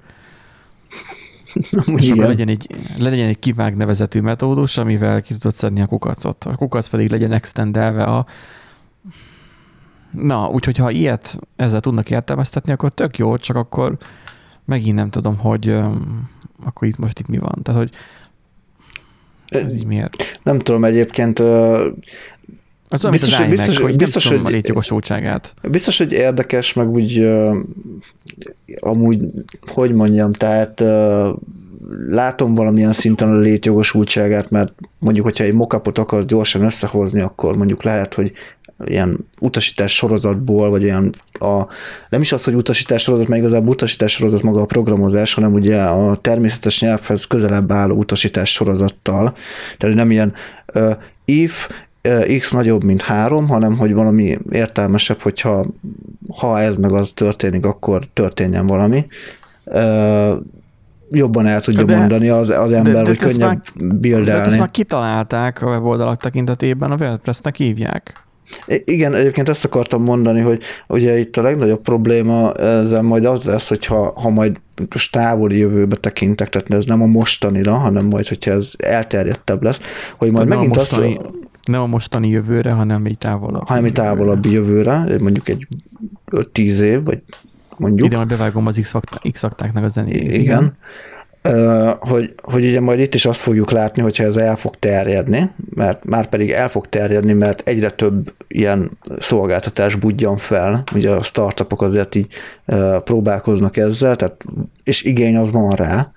[1.96, 6.44] És akkor legyen egy, legyen egy kivág nevezetű metódus, amivel ki tudod szedni a kukacot.
[6.44, 8.26] A kukac pedig legyen extendelve a
[10.10, 13.96] Na, úgyhogy ha ilyet ezzel tudnak értelmeztetni, akkor tök jó, csak akkor
[14.64, 16.30] megint nem tudom, hogy um,
[16.64, 17.58] akkor itt most itt mi van.
[17.62, 17.90] Tehát, hogy
[19.48, 20.40] ez így miért?
[20.42, 21.42] Nem tudom egyébként,
[22.90, 25.54] az biztos, hogy, biztos, hogy, biztos, hogy, a létjogosultságát.
[25.70, 27.56] Biztos, hogy érdekes, meg úgy uh,
[28.80, 29.20] amúgy,
[29.66, 31.28] hogy mondjam, tehát uh,
[32.08, 37.82] látom valamilyen szinten a létjogosultságát, mert mondjuk, hogyha egy mokapot akar gyorsan összehozni, akkor mondjuk
[37.82, 38.32] lehet, hogy
[38.84, 41.66] ilyen utasítás sorozatból, vagy ilyen a,
[42.08, 45.82] nem is az, hogy utasítás sorozat, mert igazából utasítás sorozat maga a programozás, hanem ugye
[45.82, 49.34] a természetes nyelvhez közelebb álló utasítás sorozattal.
[49.78, 50.32] Tehát nem ilyen
[50.74, 51.68] uh, if
[52.38, 55.66] x nagyobb, mint három, hanem hogy valami értelmesebb, hogyha
[56.38, 59.06] ha ez meg az történik, akkor történjen valami.
[61.10, 63.62] Jobban el tudja de, mondani az, az ember, de, de hogy könnyebb
[64.00, 64.24] bildelni.
[64.24, 68.24] De ezt már kitalálták a weboldalak tekintetében, a WordPress-nek hívják.
[68.84, 73.68] Igen, egyébként ezt akartam mondani, hogy ugye itt a legnagyobb probléma ezzel majd az lesz,
[73.68, 74.56] hogyha ha majd
[74.94, 79.80] most távoli jövőbe tekintek, tehát ez nem a mostanira, hanem majd, hogyha ez elterjedtebb lesz,
[80.16, 81.20] hogy majd tehát megint mostani...
[81.64, 83.68] nem a mostani jövőre, hanem egy távolabb.
[83.68, 85.66] Hanem egy távolabb jövőre, mondjuk egy
[86.52, 87.22] 10 év, vagy
[87.76, 88.06] mondjuk.
[88.06, 88.80] Ide majd bevágom az
[89.32, 90.22] X-aktáknak a zenét.
[90.22, 90.40] Igen.
[90.40, 90.76] igen.
[91.44, 95.50] Uh, hogy, hogy ugye majd itt is azt fogjuk látni, hogyha ez el fog terjedni,
[95.74, 101.22] mert már pedig el fog terjedni, mert egyre több ilyen szolgáltatás budjan fel, ugye a
[101.22, 102.26] startupok azért így
[102.66, 104.44] uh, próbálkoznak ezzel, tehát,
[104.84, 106.12] és igény az van rá,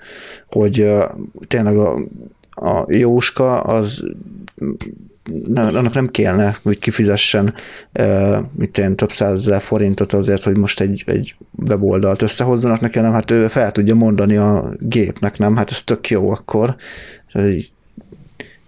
[0.48, 1.04] hogy uh,
[1.48, 1.98] tényleg a,
[2.50, 4.04] a Jóska az
[5.46, 7.54] nem, annak nem kellene, hogy kifizessen
[8.52, 11.36] mit én, több százezer forintot azért, hogy most egy, egy
[11.68, 16.10] weboldalt összehozzanak neki, nem, hát ő fel tudja mondani a gépnek, nem, hát ez tök
[16.10, 16.76] jó akkor,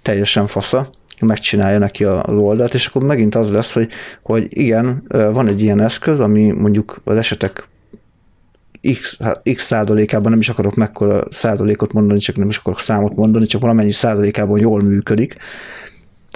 [0.01, 0.89] teljesen fasza.
[1.20, 3.89] Megcsinálja neki az oldalt, és akkor megint az lesz, hogy,
[4.22, 7.68] hogy igen, van egy ilyen eszköz, ami mondjuk az esetek
[8.93, 13.16] x, hát x százalékában nem is akarok mekkora százalékot mondani, csak nem is akarok számot
[13.16, 15.38] mondani, csak valamennyi százalékában jól működik,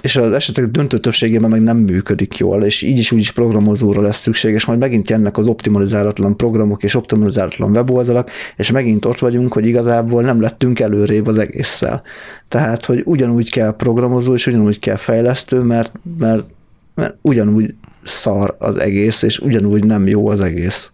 [0.01, 4.01] és az esetek döntő többségében meg nem működik jól, és így is úgy is programozóra
[4.01, 9.19] lesz szükség, és majd megint jönnek az optimalizálatlan programok és optimalizálatlan weboldalak, és megint ott
[9.19, 12.01] vagyunk, hogy igazából nem lettünk előrébb az egésszel.
[12.47, 16.43] Tehát, hogy ugyanúgy kell programozó, és ugyanúgy kell fejlesztő, mert, mert,
[16.95, 20.91] mert ugyanúgy szar az egész, és ugyanúgy nem jó az egész.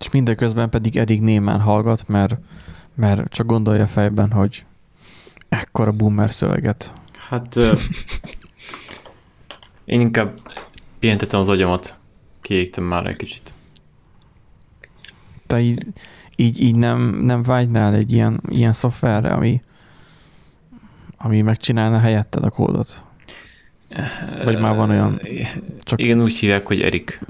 [0.00, 2.38] És mindeközben pedig Erik némán hallgat, mert,
[2.94, 4.64] mert csak gondolja fejben, hogy
[5.48, 6.92] ekkora boomer szöveget
[7.30, 7.56] Hát
[9.84, 10.40] én inkább
[10.98, 11.98] pihentetem az agyamat.
[12.40, 13.52] Kiégtem már egy kicsit.
[15.46, 15.86] Te így,
[16.36, 19.62] így, így nem, nem vágynál egy ilyen, ilyen szoftverre, ami,
[21.16, 23.04] ami megcsinálna helyetted a kódot?
[24.44, 25.20] Vagy már van olyan?
[25.80, 26.00] Csak...
[26.00, 27.20] Igen, úgy hívják, hogy Erik.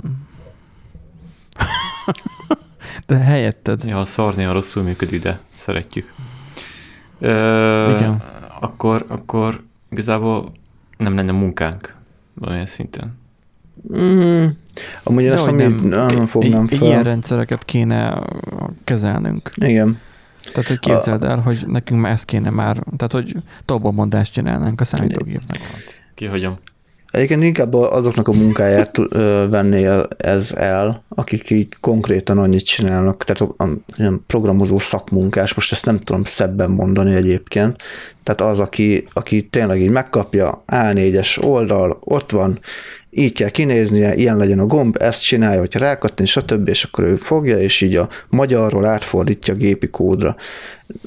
[3.07, 3.84] De helyetted.
[3.84, 6.12] Ja, a szar néha rosszul működik, de szeretjük.
[7.18, 8.22] Ö, Igen.
[8.61, 10.53] Akkor, akkor igazából
[10.97, 11.95] nem lenne munkánk
[12.34, 13.18] valamilyen szinten.
[13.97, 14.47] Mm,
[15.03, 16.86] amúgy én azt nem, nem, nem fognám fel.
[16.86, 18.22] Ilyen rendszereket kéne
[18.84, 19.51] kezelnünk.
[19.57, 19.99] Igen.
[20.53, 23.36] Tehát, hogy képzeld el, hogy nekünk már ezt kéne már, tehát, hogy
[23.91, 25.61] mondást csinálnánk a számítógépnek.
[26.14, 26.59] Kihagyom.
[27.11, 28.96] Egyébként inkább azoknak a munkáját
[29.48, 35.86] venné ez el, akik így konkrétan annyit csinálnak, tehát a, a, programozó szakmunkás, most ezt
[35.86, 37.82] nem tudom szebben mondani egyébként,
[38.22, 42.61] tehát az, aki, aki tényleg így megkapja A4-es oldal, ott van,
[43.11, 47.16] így kell kinéznie, ilyen legyen a gomb, ezt csinálja, hogyha rákattint, stb., és akkor ő
[47.16, 50.36] fogja, és így a magyarról átfordítja a gépi kódra.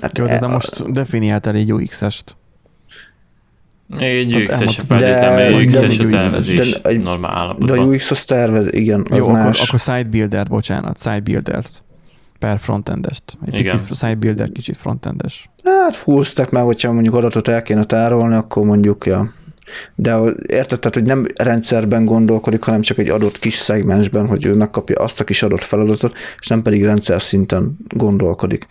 [0.01, 2.35] Hát Jó, de, de most definiáltál egy UX-est.
[3.89, 7.75] Egy UX-es feltétlenül, UX-es a tervezés de, egy, normál állapotban.
[7.75, 9.45] De a UX az tervez, igen, az Jó, más.
[9.45, 11.83] Akkor, akkor sidebuilder, bocsánat, sidebuilder-t
[12.39, 13.23] per frontendest.
[13.45, 13.71] Egy igen.
[13.75, 15.49] picit sidebuilder, kicsit frontendes.
[15.63, 19.33] Hát full stack, mert hogyha mondjuk adatot el kéne tárolni, akkor mondjuk, ja.
[19.95, 20.15] De
[20.47, 24.95] érted, tehát, hogy nem rendszerben gondolkodik, hanem csak egy adott kis szegmensben, hogy ő megkapja
[24.95, 28.67] azt a kis adott feladatot, és nem pedig rendszer szinten gondolkodik.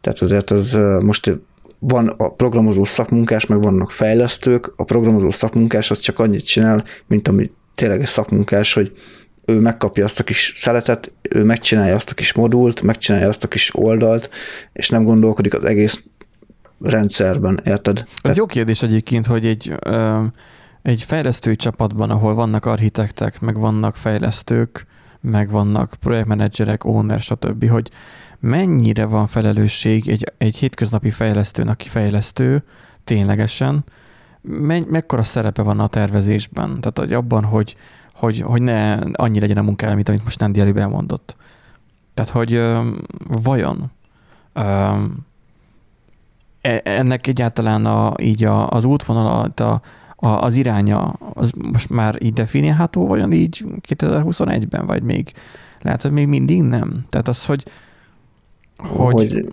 [0.00, 1.40] Tehát azért ez most
[1.80, 7.28] van a programozó szakmunkás, meg vannak fejlesztők, a programozó szakmunkás az csak annyit csinál, mint
[7.28, 8.92] ami tényleg egy szakmunkás, hogy
[9.44, 13.48] ő megkapja azt a kis szeletet, ő megcsinálja azt a kis modult, megcsinálja azt a
[13.48, 14.30] kis oldalt,
[14.72, 16.02] és nem gondolkodik az egész
[16.80, 17.98] rendszerben, érted?
[17.98, 18.36] Ez Tehát...
[18.36, 19.74] jó kérdés egyébként, hogy egy,
[20.82, 24.86] egy fejlesztői csapatban, ahol vannak architektek, meg vannak fejlesztők,
[25.20, 27.90] meg vannak projektmenedzserek, owner, stb., hogy
[28.40, 32.64] mennyire van felelősség egy, egy hétköznapi fejlesztőn, aki fejlesztő,
[33.04, 33.84] ténylegesen,
[34.40, 36.80] me, mekkora szerepe van a tervezésben?
[36.80, 37.76] Tehát hogy abban, hogy,
[38.14, 41.36] hogy, hogy ne annyi legyen a munkája, mint amit most Nandi előbb elmondott.
[42.14, 42.90] Tehát, hogy ö,
[43.42, 43.90] vajon
[44.52, 44.94] ö,
[46.60, 49.82] e, ennek egyáltalán a, így a, az útvonal, a,
[50.16, 51.02] a, az iránya,
[51.34, 55.32] az most már így definiálható, vajon így 2021-ben, vagy még
[55.80, 57.04] lehet, hogy még mindig nem?
[57.08, 57.64] Tehát az, hogy
[58.82, 59.44] hogy, hogy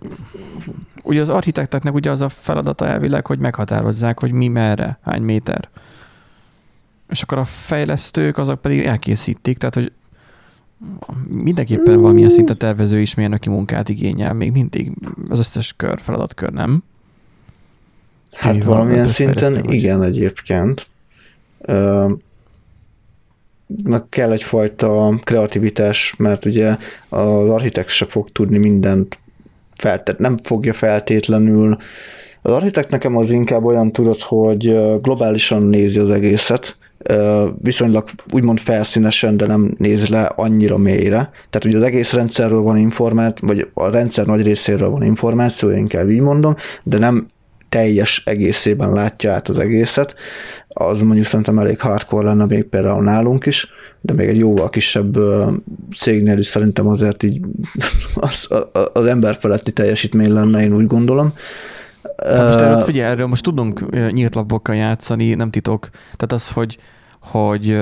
[1.02, 5.68] ugye az architekteknek ugye az a feladata elvileg, hogy meghatározzák, hogy mi merre, hány méter.
[7.08, 9.92] És akkor a fejlesztők azok pedig elkészítik, tehát hogy
[11.28, 14.92] mindenképpen valamilyen szinte tervező is mérnöki munkát igényel, még mindig
[15.28, 16.82] az összes kör, feladatkör, nem?
[18.32, 19.72] Hát Mi valamilyen szinten vagy?
[19.72, 20.88] igen egyébként.
[24.08, 26.76] Kell egyfajta kreativitás, mert ugye
[27.08, 29.18] az architekt se fog tudni mindent
[29.76, 31.76] feltett, nem fogja feltétlenül
[32.42, 36.76] az architekt nekem az inkább olyan tudod, hogy globálisan nézi az egészet,
[37.62, 41.30] viszonylag úgymond felszínesen, de nem néz le annyira mélyre.
[41.50, 46.08] Tehát ugye az egész rendszerről van információ, vagy a rendszer nagy részéről van információ, inkább
[46.08, 47.26] így mondom, de nem
[47.68, 50.14] teljes egészében látja át az egészet,
[50.68, 53.68] az mondjuk szerintem elég hardcore lenne még például nálunk is,
[54.00, 55.18] de még egy jóval kisebb
[55.96, 57.40] cégnél is szerintem azért így
[58.14, 58.48] az,
[58.92, 61.32] az ember feletti teljesítmény lenne, én úgy gondolom.
[62.24, 65.88] Hát most erről, figyelj, erről most tudunk nyílt lapokkal játszani, nem titok.
[65.90, 66.78] Tehát az, hogy,
[67.20, 67.78] hogy,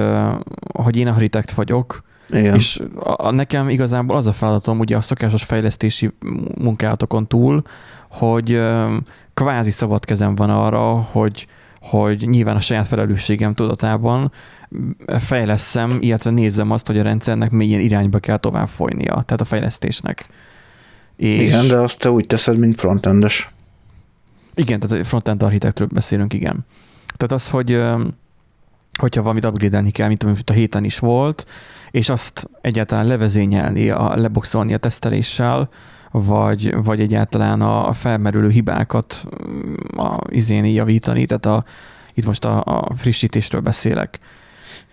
[0.75, 2.55] hogy én architekt vagyok, igen.
[2.55, 6.11] És a, a, nekem igazából az a feladatom, ugye a szokásos fejlesztési
[6.59, 7.63] munkálatokon túl,
[8.11, 8.61] hogy
[9.37, 11.47] kvázi szabad kezem van arra, hogy,
[11.81, 14.33] hogy nyilván a saját felelősségem tudatában
[15.19, 20.27] fejleszem, illetve nézzem azt, hogy a rendszernek milyen irányba kell tovább folynia, tehát a fejlesztésnek.
[21.17, 23.51] És igen, de azt te úgy teszed, mint frontendes.
[24.55, 26.67] Igen, tehát frontend architektről beszélünk, igen.
[27.17, 27.81] Tehát az, hogy
[28.99, 31.47] hogyha valamit upgrade kell, mint amit a héten is volt,
[31.91, 35.69] és azt egyáltalán levezényelni, a, leboxolni a teszteléssel,
[36.11, 41.65] vagy, vagy egyáltalán a felmerülő hibákat mm, a izéni javítani, tehát a,
[42.15, 44.19] itt most a, a frissítésről beszélek.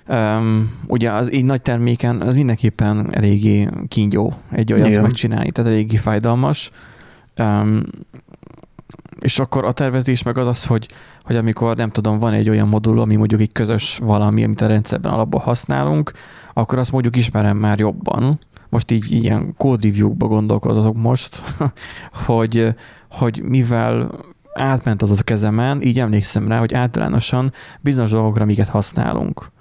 [0.07, 5.95] Um, ugye az így nagy terméken az mindenképpen eléggé kígyó egy olyat megcsinálni, tehát eléggé
[5.95, 6.71] fájdalmas.
[7.37, 7.83] Um,
[9.19, 10.87] és akkor a tervezés meg az az, hogy,
[11.21, 14.67] hogy amikor nem tudom, van egy olyan modul, ami mondjuk egy közös valami, amit a
[14.67, 16.11] rendszerben alapból használunk,
[16.53, 18.39] akkor azt mondjuk ismerem már jobban,
[18.73, 21.43] most így ilyen code review-ba gondolkodok most,
[22.25, 22.75] hogy,
[23.09, 24.11] hogy mivel
[24.53, 27.51] átment az a kezemen, így emlékszem rá, hogy általánosan
[27.81, 29.51] bizonyos dolgokra miket használunk.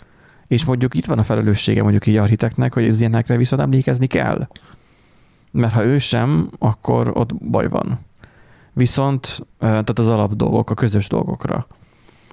[0.46, 4.48] És mondjuk itt van a felelőssége mondjuk így architektnek, hogy az ilyenekre viszont emlékezni kell.
[5.50, 7.98] Mert ha ő sem, akkor ott baj van.
[8.72, 11.66] Viszont, tehát az alap dolgok, a közös dolgokra.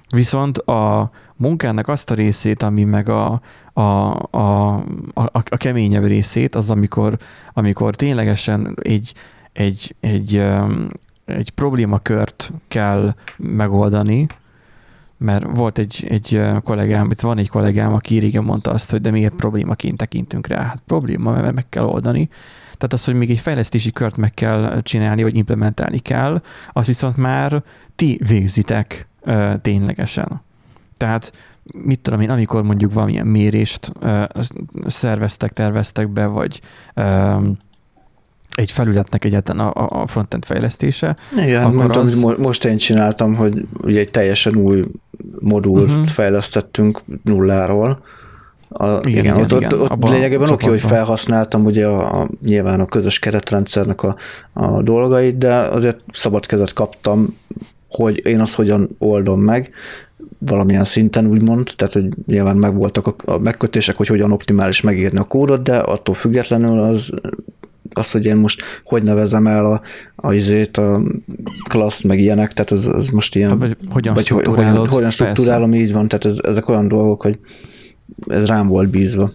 [0.08, 1.10] Viszont a
[1.40, 3.40] munkának azt a részét, ami meg a,
[3.72, 4.74] a, a,
[5.14, 7.16] a, a keményebb részét, az amikor,
[7.52, 9.14] amikor ténylegesen egy,
[9.52, 10.42] egy, egy,
[11.24, 14.26] egy problémakört kell megoldani,
[15.16, 19.10] mert volt egy, egy kollégám, itt van egy kollégám, aki régen mondta azt, hogy de
[19.10, 20.62] miért problémaként tekintünk rá.
[20.62, 22.28] Hát probléma, mert meg kell oldani.
[22.62, 27.16] Tehát az, hogy még egy fejlesztési kört meg kell csinálni, vagy implementálni kell, az viszont
[27.16, 27.62] már
[27.96, 29.08] ti végzitek
[29.60, 30.42] ténylegesen.
[31.00, 31.32] Tehát
[31.72, 34.22] mit tudom én, amikor mondjuk valamilyen mérést uh,
[34.86, 36.60] szerveztek, terveztek be, vagy
[36.96, 37.56] um,
[38.54, 41.16] egy felületnek egyáltalán a, a frontend fejlesztése.
[41.36, 42.22] Igen, akkor mondtam, az...
[42.22, 44.84] hogy most én csináltam, hogy ugye egy teljesen új
[45.40, 46.06] modult uh-huh.
[46.06, 48.02] fejlesztettünk nulláról.
[48.68, 49.80] A, igen, igen, igen, ott, igen.
[49.80, 54.16] ott, ott lényegében oké, hogy felhasználtam ugye a, a, nyilván a közös keretrendszernek a,
[54.52, 57.36] a dolgait, de azért szabad kezet kaptam,
[57.88, 59.70] hogy én azt hogyan oldom meg,
[60.46, 65.24] valamilyen szinten úgymond, tehát hogy nyilván megvoltak a, a megkötések, hogy hogyan optimális megírni a
[65.24, 67.12] kódot, de attól függetlenül az
[67.92, 69.80] az, hogy én most hogy nevezem el a,
[70.16, 71.00] a, izét, a
[71.68, 73.50] klassz, meg ilyenek, tehát az, az most ilyen...
[73.50, 77.38] Hát, vagy hogyan vagy hogyan, hogyan struktúrálom, így van, tehát ez, ezek olyan dolgok, hogy
[78.26, 79.32] ez rám volt bízva.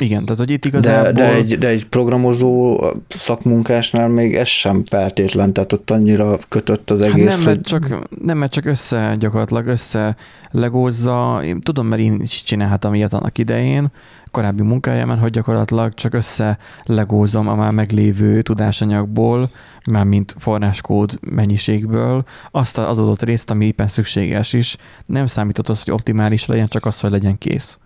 [0.00, 1.12] Igen, tehát hogy itt igazából...
[1.12, 6.90] De, de, egy, de egy programozó szakmunkásnál még ez sem feltétlen, tehát ott annyira kötött
[6.90, 7.28] az egész.
[7.28, 10.16] Hát nem, mert csak, nem, mert csak össze gyakorlatilag össze
[10.50, 13.90] legózza, én tudom, mert én is csináltam ilyet annak idején,
[14.30, 19.50] korábbi munkájában, hogy gyakorlatilag csak össze legózom a már meglévő tudásanyagból,
[19.84, 24.76] már mint forráskód mennyiségből, azt az adott részt, ami éppen szükséges is.
[25.06, 27.78] Nem számított az, hogy optimális legyen, csak az, hogy legyen kész.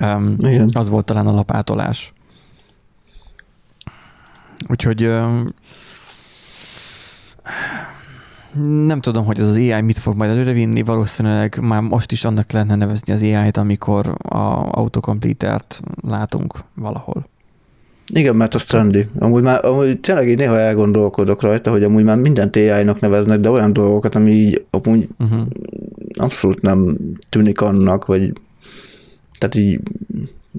[0.00, 0.70] Um, Igen.
[0.72, 2.12] Az volt talán a lapátolás.
[4.68, 5.46] Úgyhogy um,
[8.86, 12.52] nem tudom, hogy az az AI mit fog majd előrevinni, valószínűleg már most is annak
[12.52, 17.28] lehetne nevezni az AI-t, amikor a autocompleter-t látunk valahol.
[18.12, 19.08] Igen, mert az trendy.
[19.18, 23.50] Amúgy már amúgy tényleg így néha elgondolkodok rajta, hogy amúgy már mindent AI-nak neveznek, de
[23.50, 25.42] olyan dolgokat, ami így amúgy uh-huh.
[26.14, 26.96] abszolút nem
[27.28, 28.32] tűnik annak, vagy
[29.38, 29.80] tehát így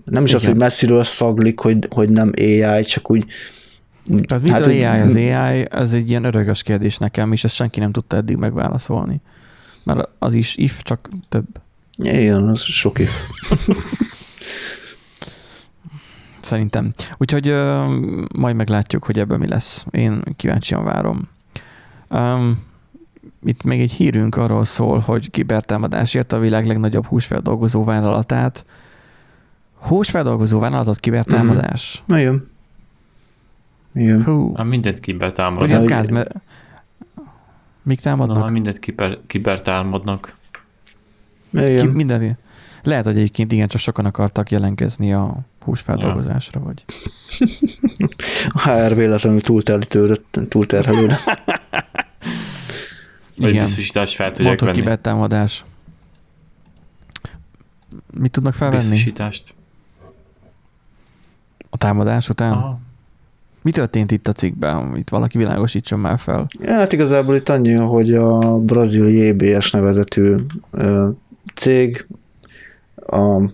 [0.06, 0.42] nem is Igen.
[0.42, 3.26] az, hogy messziről szaglik, hogy, hogy nem AI, csak úgy
[4.26, 4.84] tehát mit hát, AI?
[4.84, 9.22] Az AI, ez egy ilyen örökös kérdés nekem, és ezt senki nem tudta eddig megválaszolni.
[9.84, 11.46] Mert az is if, csak több.
[11.96, 13.12] Igen, az sok if.
[16.42, 16.92] Szerintem.
[17.18, 17.90] Úgyhogy uh,
[18.36, 19.86] majd meglátjuk, hogy ebből mi lesz.
[19.92, 21.30] Én kíváncsian várom.
[22.10, 22.68] Um,
[23.44, 28.66] itt még egy hírünk arról szól, hogy kibertámadás ért a világ legnagyobb húsfeldolgozó vállalatát.
[29.74, 32.04] Húsfeldolgozó vállalatot kibertámadás?
[32.14, 32.18] Mm.
[32.18, 32.50] Igen.
[33.94, 34.24] Igen.
[34.24, 34.56] Hú.
[34.56, 35.80] Hát mindent kibertámadnak.
[35.80, 36.36] Ugye gáz, mert...
[37.84, 38.38] Mik támadnak?
[38.38, 40.36] Na, mindent kiber, kibertámadnak.
[41.54, 41.86] Igen.
[41.86, 42.38] Ki, minden,
[42.84, 46.66] lehet, hogy egyébként igen, csak sokan akartak jelentkezni a húsfeldolgozásra, ja.
[46.66, 46.86] vagy...
[48.54, 49.42] A HR véletlenül
[50.50, 51.20] túlterhelőre.
[53.40, 53.64] Vagy Igen.
[53.64, 54.72] biztosítás fel tudják venni.
[54.72, 55.66] kibertámadás.
[58.14, 58.82] Mit tudnak felvenni?
[58.82, 59.56] Biztosítást.
[61.70, 62.52] A támadás után?
[62.52, 62.80] Aha.
[63.62, 64.96] Mi történt itt a cikkben?
[64.96, 66.48] Itt valaki világosítson már fel.
[66.62, 70.36] Ja, hát igazából itt annyi, hogy a brazil JBS nevezetű
[71.56, 72.08] cég
[72.96, 73.50] a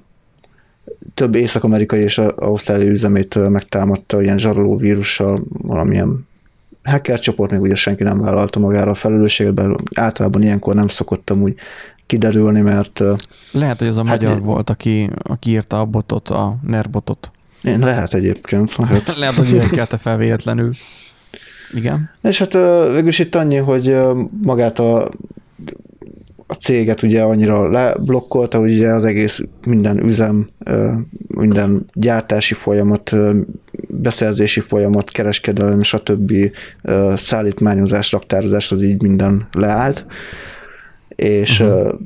[1.14, 6.28] több észak-amerikai és ausztráliai üzemét megtámadta ilyen zsaroló vírussal, valamilyen
[6.86, 11.42] hacker csoport, még ugye senki nem vállalta magára a felelősséget, bár általában ilyenkor nem szokottam
[11.42, 11.56] úgy
[12.06, 13.04] kiderülni, mert...
[13.52, 17.32] Lehet, hogy ez a hát magyar volt, aki, aki írta a botot, a NER botot.
[17.64, 18.76] Én lehet egyébként.
[18.76, 20.74] Lehet, lehet hogy ilyen kelte fel véletlenül.
[21.72, 22.10] Igen.
[22.22, 22.54] És hát
[22.92, 23.98] végülis itt annyi, hogy
[24.42, 25.12] magát a,
[26.48, 30.48] a céget ugye annyira leblokkolta, hogy ugye az egész minden üzem,
[31.28, 33.16] minden gyártási folyamat,
[33.88, 36.34] beszerzési folyamat, kereskedelem, stb.
[37.16, 40.06] szállítmányozás, raktározás, az így minden leállt.
[41.16, 42.00] És uh-huh.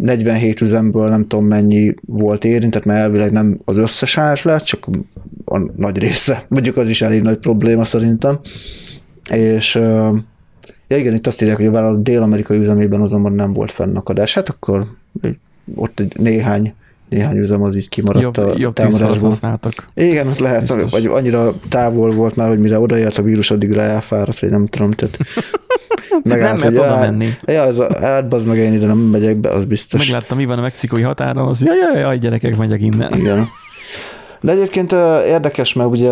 [0.00, 4.86] 47 üzemből nem tudom mennyi volt érintett, mert elvileg nem az összes állt le, csak
[5.44, 6.44] a nagy része.
[6.48, 8.40] Mondjuk az is elég nagy probléma szerintem.
[9.30, 9.74] És
[10.88, 14.34] ja igen, itt azt írják, hogy a vállalat dél-amerikai üzemében azonban nem volt fennakadás.
[14.34, 14.86] Hát akkor
[15.74, 16.74] ott egy néhány
[17.12, 19.28] néhány üzem az így kimaradt jobb, a jobb támadásból.
[19.28, 19.88] használtak.
[19.94, 20.90] Igen, ott lehet, Biztos.
[20.90, 24.90] vagy annyira távol volt már, hogy mire odaért a vírus, addigra elfáradt, vagy nem tudom,
[24.90, 25.18] tehát
[26.22, 27.28] megállt, nem mert oda menni.
[27.44, 30.00] Ja, az a, hát meg én ide nem megyek be, az biztos.
[30.00, 33.12] Megláttam, mi van a mexikói határon, az jaj, jaj, jaj, gyerekek, megyek innen.
[33.14, 33.48] Igen.
[34.42, 34.92] De egyébként
[35.26, 36.10] érdekes, mert ugye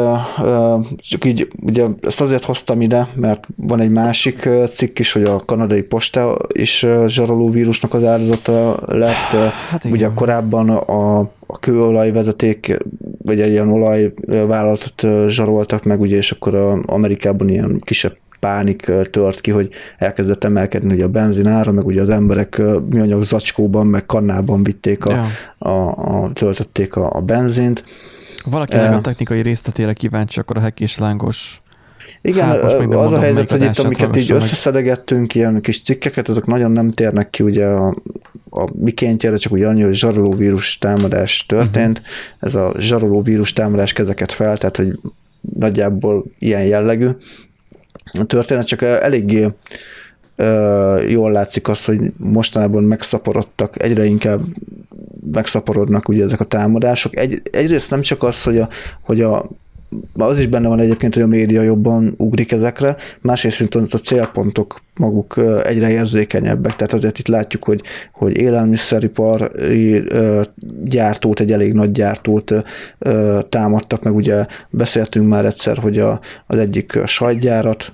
[0.96, 5.40] csak így, ugye ezt azért hoztam ide, mert van egy másik cikk is, hogy a
[5.44, 9.52] kanadai posta is zsaroló vírusnak az áldozata lett.
[9.70, 12.76] Hát ugye korábban a, a kőolajvezeték,
[13.24, 19.40] vagy egy ilyen olajvállalatot zsaroltak meg, ugye, és akkor a Amerikában ilyen kisebb pánik tört
[19.40, 19.68] ki, hogy
[19.98, 25.10] elkezdett emelkedni ugye a benzinára, meg ugye az emberek műanyag zacskóban, meg kannában vitték a,
[25.10, 25.26] ja.
[25.70, 27.84] a, a töltötték a, a benzint.
[28.44, 31.62] Valaki uh, a technikai részletére kíváncsi, akkor a hek és lángos
[32.22, 36.46] igen, hát az mondom, a helyzet, hogy itt amiket így összeszedegettünk, ilyen kis cikkeket, azok
[36.46, 37.94] nagyon nem térnek ki ugye a,
[38.50, 41.98] a mikéntjére, csak ugye annyi, hogy zsaroló vírus támadás történt.
[41.98, 42.14] Uh-huh.
[42.38, 45.00] Ez a zsaroló vírus támadás kezeket fel, tehát hogy
[45.40, 47.08] nagyjából ilyen jellegű
[48.12, 49.48] a történet, csak eléggé
[51.08, 54.40] jól látszik az, hogy mostanában megszaporodtak, egyre inkább
[55.32, 57.16] megszaporodnak ugye ezek a támadások.
[57.16, 58.68] Egy, egyrészt nem csak az, hogy a,
[59.00, 59.48] hogy a
[60.14, 64.82] az is benne van egyébként, hogy a média jobban ugrik ezekre, másrészt viszont a célpontok
[64.94, 67.82] maguk egyre érzékenyebbek, tehát azért itt látjuk, hogy,
[68.12, 70.02] hogy élelmiszeripari
[70.84, 72.52] gyártót, egy elég nagy gyártót
[73.48, 74.14] támadtak, meg.
[74.14, 77.92] Ugye beszéltünk már egyszer, hogy a, az egyik sajtgyárat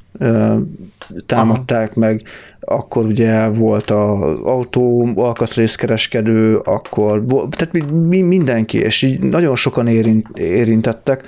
[1.26, 2.00] támadták Aha.
[2.00, 2.22] meg,
[2.60, 11.26] akkor ugye volt az autó alkatrészkereskedő, akkor tehát mindenki, és így nagyon sokan érint, érintettek,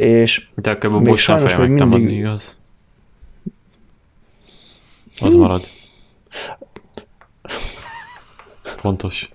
[0.00, 2.10] és De akkor a sajnos még mindig...
[2.10, 2.58] igaz?
[5.20, 5.62] Az marad.
[8.62, 9.30] Fontos.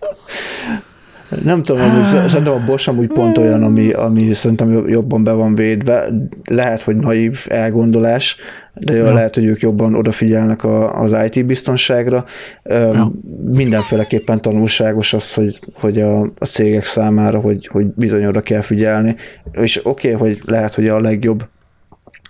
[1.44, 5.56] Nem tudom, hogy szerintem a Bosch amúgy pont olyan, ami, ami szerintem jobban be van
[5.56, 6.08] védve.
[6.44, 8.38] Lehet, hogy naív elgondolás,
[8.74, 9.14] de ja.
[9.14, 12.26] lehet, hogy ők jobban odafigyelnek a, az IT biztonságra.
[12.64, 13.12] Ja.
[13.52, 19.16] Mindenféleképpen tanulságos az, hogy, hogy a, a cégek számára, hogy, hogy bizony oda kell figyelni.
[19.52, 21.48] És oké, okay, hogy lehet, hogy a legjobb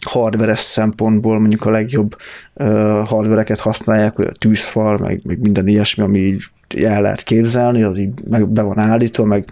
[0.06, 2.16] hardveres szempontból mondjuk a legjobb
[2.53, 2.68] uh,
[3.08, 6.43] hardvereket használják, a tűzfal, meg, meg minden ilyesmi, ami így
[6.76, 9.49] el lehet képzelni, az így meg be van állítva, meg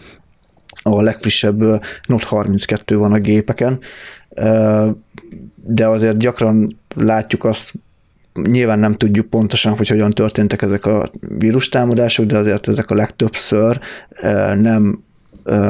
[0.84, 1.62] a legfrissebb
[2.08, 3.80] Note 32 van a gépeken,
[5.56, 7.74] de azért gyakran látjuk azt,
[8.34, 13.80] nyilván nem tudjuk pontosan, hogy hogyan történtek ezek a vírustámadások, de azért ezek a legtöbbször
[14.56, 15.00] nem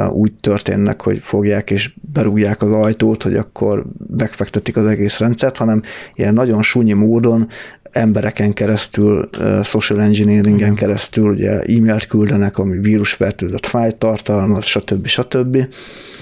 [0.08, 3.84] úgy történnek, hogy fogják és berúgják az ajtót, hogy akkor
[4.16, 5.82] megfektetik az egész rendszert, hanem
[6.14, 7.48] ilyen nagyon súnyi módon
[7.94, 9.28] embereken keresztül,
[9.62, 15.06] social engineeringen keresztül, ugye e-mailt küldenek, ami vírusfertőzött fájt tartalmaz, stb.
[15.06, 15.56] stb.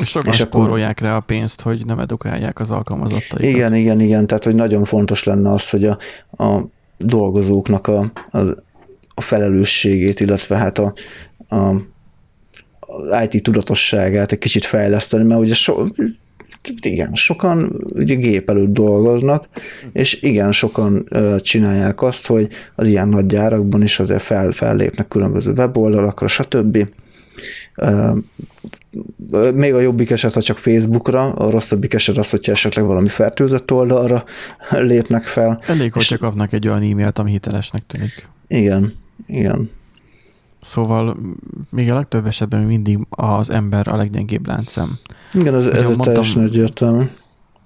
[0.00, 3.54] És sokan és akkor rá a pénzt, hogy nem edukálják az alkalmazottaikat.
[3.54, 5.98] Igen, igen, igen, tehát hogy nagyon fontos lenne az, hogy a,
[6.44, 6.64] a
[6.98, 8.38] dolgozóknak a, a,
[9.14, 10.92] a felelősségét, illetve hát a,
[11.56, 11.74] a
[13.24, 15.84] IT tudatosságát egy kicsit fejleszteni, mert ugye so,
[16.80, 19.48] igen, sokan ugye gép előtt dolgoznak,
[19.92, 25.52] és igen, sokan csinálják azt, hogy az ilyen nagy gyárakban is azért fel, fellépnek különböző
[25.52, 26.88] weboldalakra, stb.
[29.54, 33.72] Még a jobbik eset, ha csak Facebookra, a rosszabbik eset az, hogyha esetleg valami fertőzött
[33.72, 34.24] oldalra
[34.70, 35.60] lépnek fel.
[35.66, 38.28] Elég, hogyha kapnak egy olyan e-mailt, ami hitelesnek tűnik.
[38.46, 38.94] Igen,
[39.26, 39.70] igen.
[40.62, 41.16] Szóval
[41.70, 44.98] még a legtöbb esetben mindig az ember a leggyengébb láncem.
[45.32, 47.04] Igen, ez, ez mondtam, teljesen egyértelmű.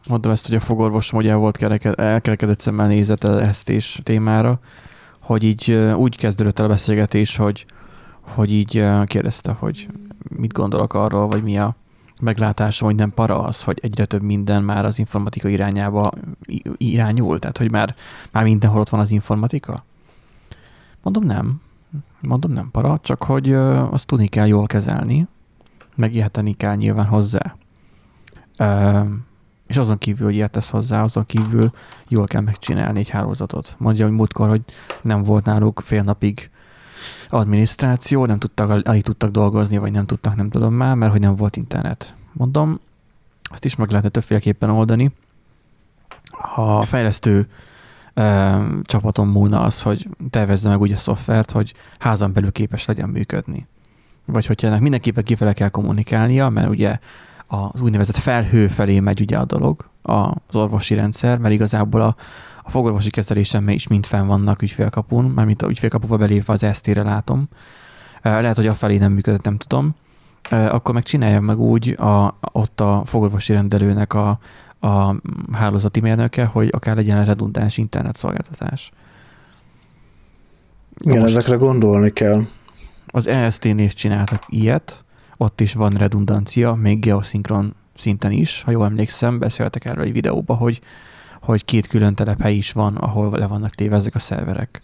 [0.09, 4.61] Mondtam ezt, hogy a fogorvosom ugye volt kereked, elkerekedett szemmel nézett ezt és témára,
[5.21, 7.67] hogy így úgy kezdődött el a beszélgetés, hogy,
[8.21, 9.89] hogy így kérdezte, hogy
[10.29, 11.77] mit gondolok arról, vagy mi a
[12.21, 16.11] meglátásom, hogy nem para az, hogy egyre több minden már az informatika irányába
[16.77, 17.95] irányul, tehát hogy már,
[18.31, 19.85] már mindenhol ott van az informatika?
[21.03, 21.61] Mondom, nem
[22.27, 25.27] mondom nem para, csak hogy azt tudni kell jól kezelni,
[25.95, 27.57] megérteni kell nyilván hozzá.
[29.67, 31.73] És azon kívül, hogy értesz hozzá, azon kívül
[32.09, 33.75] jól kell megcsinálni egy hálózatot.
[33.79, 34.63] Mondja, hogy múltkor, hogy
[35.03, 36.51] nem volt náluk fél napig
[37.29, 41.37] adminisztráció, nem tudtak, alig tudtak dolgozni, vagy nem tudtak, nem tudom már, mert hogy nem
[41.37, 42.15] volt internet.
[42.33, 42.81] Mondom,
[43.43, 45.13] azt is meg lehetne többféleképpen oldani.
[46.31, 47.49] Ha a fejlesztő
[48.83, 53.67] csapaton múlna az, hogy tervezze meg úgy a szoftvert, hogy házan belül képes legyen működni.
[54.25, 56.99] Vagy hogyha ennek mindenképpen kifele kell kommunikálnia, mert ugye
[57.47, 62.17] az úgynevezett felhő felé megy ugye a dolog, az orvosi rendszer, mert igazából a,
[62.63, 67.49] a fogorvosi kezelésem is mind fenn vannak ügyfélkapun, mármint a ügyfélkapuba belépve az ST-re látom.
[68.23, 69.95] Lehet, hogy a felé nem működött, nem tudom.
[70.51, 74.39] Akkor meg csinálja meg úgy a, ott a fogorvosi rendelőnek a,
[74.81, 75.15] a
[75.53, 78.91] hálózati mérnöke, hogy akár legyen redundáns internetszolgáltatás.
[81.05, 82.47] Igen, most ezekre gondolni kell.
[83.07, 85.05] Az EST-nél is csináltak ilyet,
[85.37, 90.55] ott is van redundancia, még geoszinkron szinten is, ha jól emlékszem, beszéltek erről egy videóba,
[90.55, 90.81] hogy,
[91.43, 94.81] hogy két külön telephely is van, ahol le vannak téve ezek a szerverek.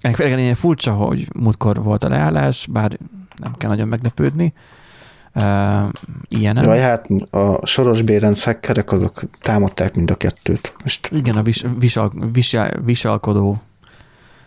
[0.00, 2.98] Ennek furcsa, hogy múltkor volt a leállás, bár
[3.36, 4.52] nem kell nagyon meglepődni,
[5.38, 5.88] uh,
[6.28, 6.64] ilyenek.
[6.64, 10.74] Jaj, hát a Soros Bérenc hackerek azok támadták mind a kettőt.
[10.82, 11.10] Most...
[11.12, 13.60] Igen, a vis, visal, visal, visalkodó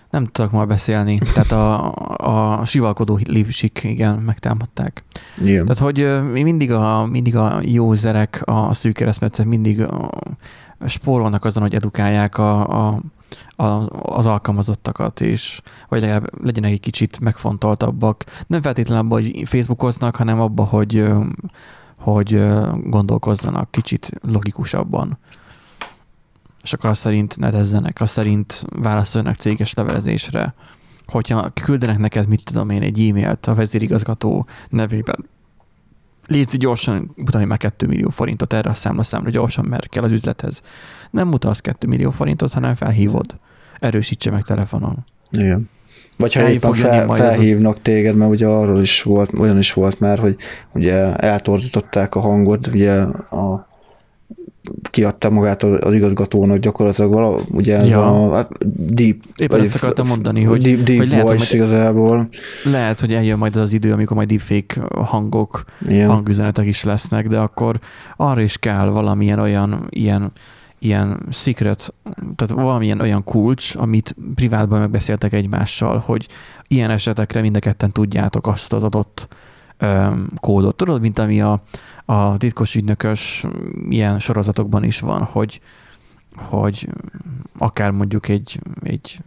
[0.09, 1.19] nem tudok már beszélni.
[1.33, 1.91] Tehát a,
[2.59, 5.03] a sivalkodó lipsik, igen, megtámadták.
[5.41, 5.65] Igen.
[5.65, 10.09] Tehát, hogy mindig a, mindig a jó zerek, a szűk keresztmetszek mindig a,
[10.85, 13.01] spórolnak azon, hogy edukálják a, a, a,
[13.91, 18.23] az alkalmazottakat, és vagy legalább legyenek egy kicsit megfontoltabbak.
[18.47, 21.05] Nem feltétlenül abban, hogy Facebookoznak, hanem abban, hogy,
[21.99, 22.43] hogy
[22.83, 25.17] gondolkozzanak kicsit logikusabban.
[26.63, 30.53] És akkor azt szerint nedezzenek, azt szerint válaszoljanak céges levelezésre.
[31.05, 35.25] Hogyha küldenek neked, mit tudom én, egy e-mailt a vezérigazgató nevében,
[36.31, 40.61] légy gyorsan, mutatni már 2 millió forintot erre a számlaszámra, gyorsan, mert kell az üzlethez.
[41.11, 43.37] Nem mutatsz 2 millió forintot, hanem felhívod.
[43.79, 45.05] Erősítse meg telefonon.
[45.29, 45.69] Igen.
[46.17, 47.79] Vagy ha éppen fel, felhívnak az...
[47.81, 50.35] téged, mert ugye arról is volt, olyan is volt már, hogy
[50.73, 53.67] ugye eltorzították a hangot, ugye a
[54.89, 58.05] kiadta magát az igazgatónak gyakorlatilag vala, ugye ez ja.
[58.05, 58.49] a hát
[58.93, 62.27] deep, Éppen ezt akartam mondani, hogy, deep, deep hogy lehet, voice hogy igazából.
[62.63, 66.09] Lehet, hogy eljön majd az az idő, amikor majd deepfake hangok, Igen.
[66.09, 67.79] hangüzenetek is lesznek, de akkor
[68.17, 70.31] arra is kell valamilyen olyan ilyen
[70.79, 71.93] ilyen secret,
[72.35, 76.27] tehát valamilyen olyan kulcs, amit privátban megbeszéltek egymással, hogy
[76.67, 79.27] ilyen esetekre mind tudjátok azt az adott
[79.81, 80.75] um, kódot.
[80.75, 81.61] Tudod, mint ami a,
[82.11, 83.45] a titkos ügynökös
[83.89, 85.61] ilyen sorozatokban is van, hogy,
[86.35, 86.87] hogy
[87.57, 89.19] akár mondjuk egy, egy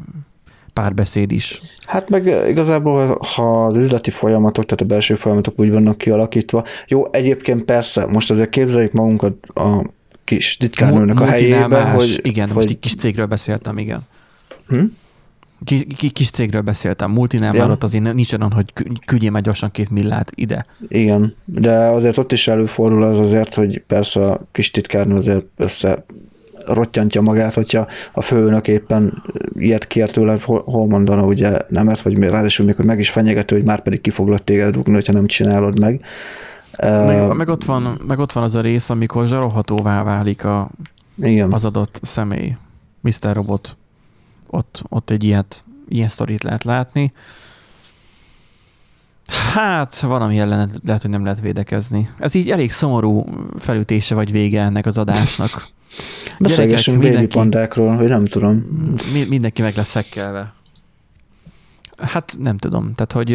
[0.72, 1.62] párbeszéd is.
[1.86, 7.12] Hát meg igazából, ha az üzleti folyamatok, tehát a belső folyamatok úgy vannak kialakítva, jó,
[7.12, 9.90] egyébként persze, most azért képzeljük magunkat a
[10.24, 12.20] kis titkárnőnek a helyébe, hogy...
[12.22, 12.54] Igen, hogy...
[12.56, 14.00] most egy kis cégről beszéltem, igen.
[14.68, 14.84] Hm?
[15.64, 17.70] Kis, kis cégről beszéltem, multinál ja.
[17.70, 18.72] ott azért nincs olyan, hogy
[19.06, 20.66] küldjél meg gyorsan két millát ide.
[20.88, 26.04] Igen, de azért ott is előfordul az azért, hogy persze a kis titkárnő azért össze
[26.66, 29.22] rottyantja magát, hogyha a főnök éppen
[29.54, 33.64] ilyet kér tőle, hol mondana ugye nemet, vagy ráadásul még, hogy meg is fenyegető, hogy
[33.64, 36.04] már pedig ki foglak téged rúgni, hogyha nem csinálod meg.
[36.78, 40.70] Meg, meg, ott van, meg ott van az a rész, amikor zsarolhatóvá válik a,
[41.22, 41.52] igen.
[41.52, 42.56] az adott személy.
[43.00, 43.32] Mr.
[43.32, 43.76] Robot.
[44.54, 47.12] Ott, ott egy ilyet, ilyen sztorit lehet látni.
[49.26, 52.08] Hát, valami ellen lehet, hogy nem lehet védekezni.
[52.18, 53.24] Ez így elég szomorú
[53.58, 55.66] felütése vagy vége ennek az adásnak.
[56.38, 58.64] Beszélgessünk baby pandákról, vagy nem tudom.
[59.12, 60.52] Mi, mindenki meg lesz hekkelve.
[61.96, 62.94] Hát nem tudom.
[62.94, 63.30] Tehát, hogy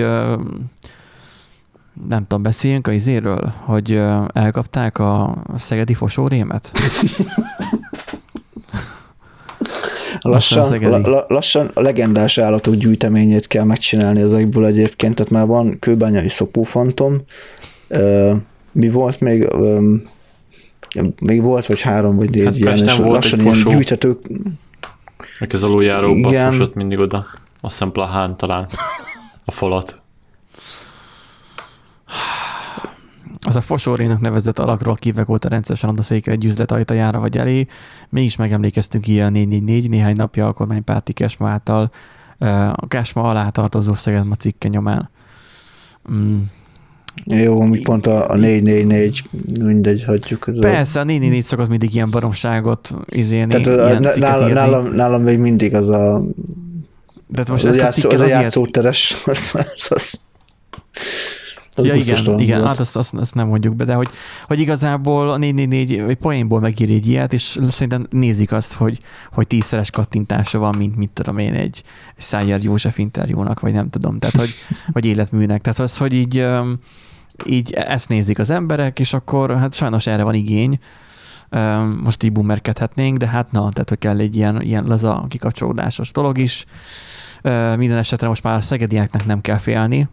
[2.08, 3.92] nem tudom, beszéljünk a izéről, hogy
[4.34, 6.72] elkapták a szegedi fosórémet?
[10.22, 16.30] lassan, la, lassan a legendás állatok gyűjteményét kell megcsinálni ezekből egyébként, tehát már van kőbányai
[16.30, 17.22] szopófantom,
[18.72, 19.48] mi volt még,
[21.20, 24.20] még volt vagy három vagy négy hát ilyen, és lassan ilyen gyűjthetők.
[25.40, 27.26] Meg az aluljáróban fosott mindig oda,
[27.62, 28.68] azt hiszem Plahán talán.
[29.46, 30.02] A falat.
[33.50, 37.66] Az a fosórénak nevezett alakról kivegolta rendszeresen a székre egy üzlet ajtajára vagy elé.
[38.10, 41.92] Mégis megemlékeztünk ilyen 444 néhány napja a kormánypárti Kesma által
[42.74, 45.10] a Kesma alá tartozó Szegedma cikke nyomán.
[46.12, 46.40] Mm.
[47.26, 49.24] Jó, mi pont a, a 444,
[49.60, 50.48] mindegy, hagyjuk.
[50.48, 53.62] Ez Persze, a 444 szokott mindig ilyen baromságot izélni.
[53.62, 56.22] Tehát ilyen nálam, nálam, nálam még mindig az a
[57.32, 60.20] tehát most az ezt a cikket az, az a játszóteres, az, az, az, az
[61.86, 64.10] ja, igen, igen hát azt, azt, azt, nem mondjuk be, de hogy,
[64.48, 69.00] hogy igazából a 444 vagy poénból megír egy ilyet, és szerintem nézik azt, hogy,
[69.32, 71.84] hogy tízszeres kattintása van, mint mit tudom én, egy,
[72.16, 74.54] egy Szájer József interjúnak, vagy nem tudom, tehát hogy,
[74.94, 75.62] hogy életműnek.
[75.62, 76.48] Tehát az, hogy így,
[77.46, 80.80] így ezt nézik az emberek, és akkor hát sajnos erre van igény,
[82.04, 86.38] most így boomerkedhetnénk, de hát na, tehát hogy kell egy ilyen, ilyen laza kikapcsolódásos dolog
[86.38, 86.66] is.
[87.78, 90.08] Minden esetre most már a szegedieknek nem kell félni,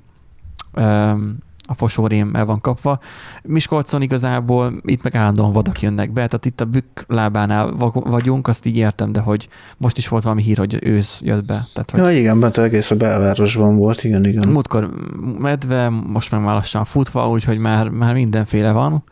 [1.66, 2.98] a fosórém el van kapva.
[3.42, 8.66] Miskolcon igazából itt meg állandóan vadak jönnek be, tehát itt a bükk lábánál vagyunk, azt
[8.66, 11.68] így értem, de hogy most is volt valami hír, hogy ősz jött be.
[11.72, 14.48] Tehát, hogy ja, igen, bent egész a belvárosban volt, igen, igen.
[14.48, 14.90] Múltkor
[15.38, 19.04] medve, most meg már lassan futva, úgyhogy már, már mindenféle van.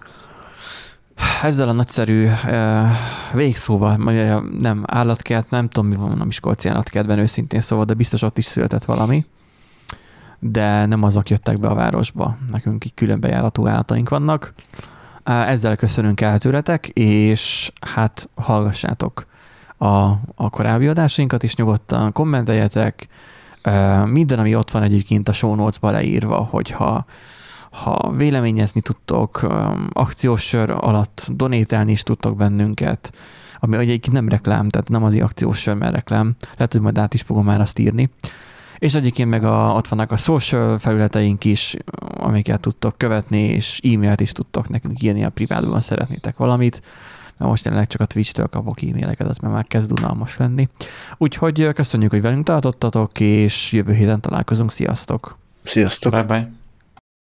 [1.43, 2.87] Ezzel a nagyszerű uh,
[3.33, 3.97] végszóval,
[4.59, 8.45] nem állatkert, nem tudom, mi van a Miskolci állatkertben őszintén szóval, de biztos ott is
[8.45, 9.27] született valami
[10.47, 12.37] de nem azok jöttek be a városba.
[12.51, 14.53] Nekünk így külön bejáratú állataink vannak.
[15.25, 19.27] Ezzel köszönünk el tőletek, és hát hallgassátok
[19.77, 19.87] a,
[20.35, 23.09] a korábbi adásainkat is, nyugodtan kommenteljetek.
[24.05, 27.05] Minden, ami ott van egyébként a show notes-ba leírva, hogyha
[27.71, 29.47] ha véleményezni tudtok,
[29.93, 33.13] akciós sör alatt donételni is tudtok bennünket,
[33.59, 36.37] ami egyébként nem reklám, tehát nem az akciós sör, mert reklám.
[36.57, 38.11] Lehet, hogy majd át is fogom már azt írni
[38.79, 41.77] és egyébként meg a, ott vannak a social felületeink is,
[42.17, 46.83] amiket tudtok követni, és e-mailt is tudtok nekünk írni, a privátban szeretnétek valamit,
[47.37, 50.69] mert most jelenleg csak a Twitch-től kapok e-maileket, az már kezd unalmas lenni.
[51.17, 54.73] Úgyhogy köszönjük, hogy velünk tartottatok, és jövő héten találkozunk.
[54.73, 55.37] Sziasztok!
[55.63, 56.13] Sziasztok!
[56.13, 56.64] Bye-bye!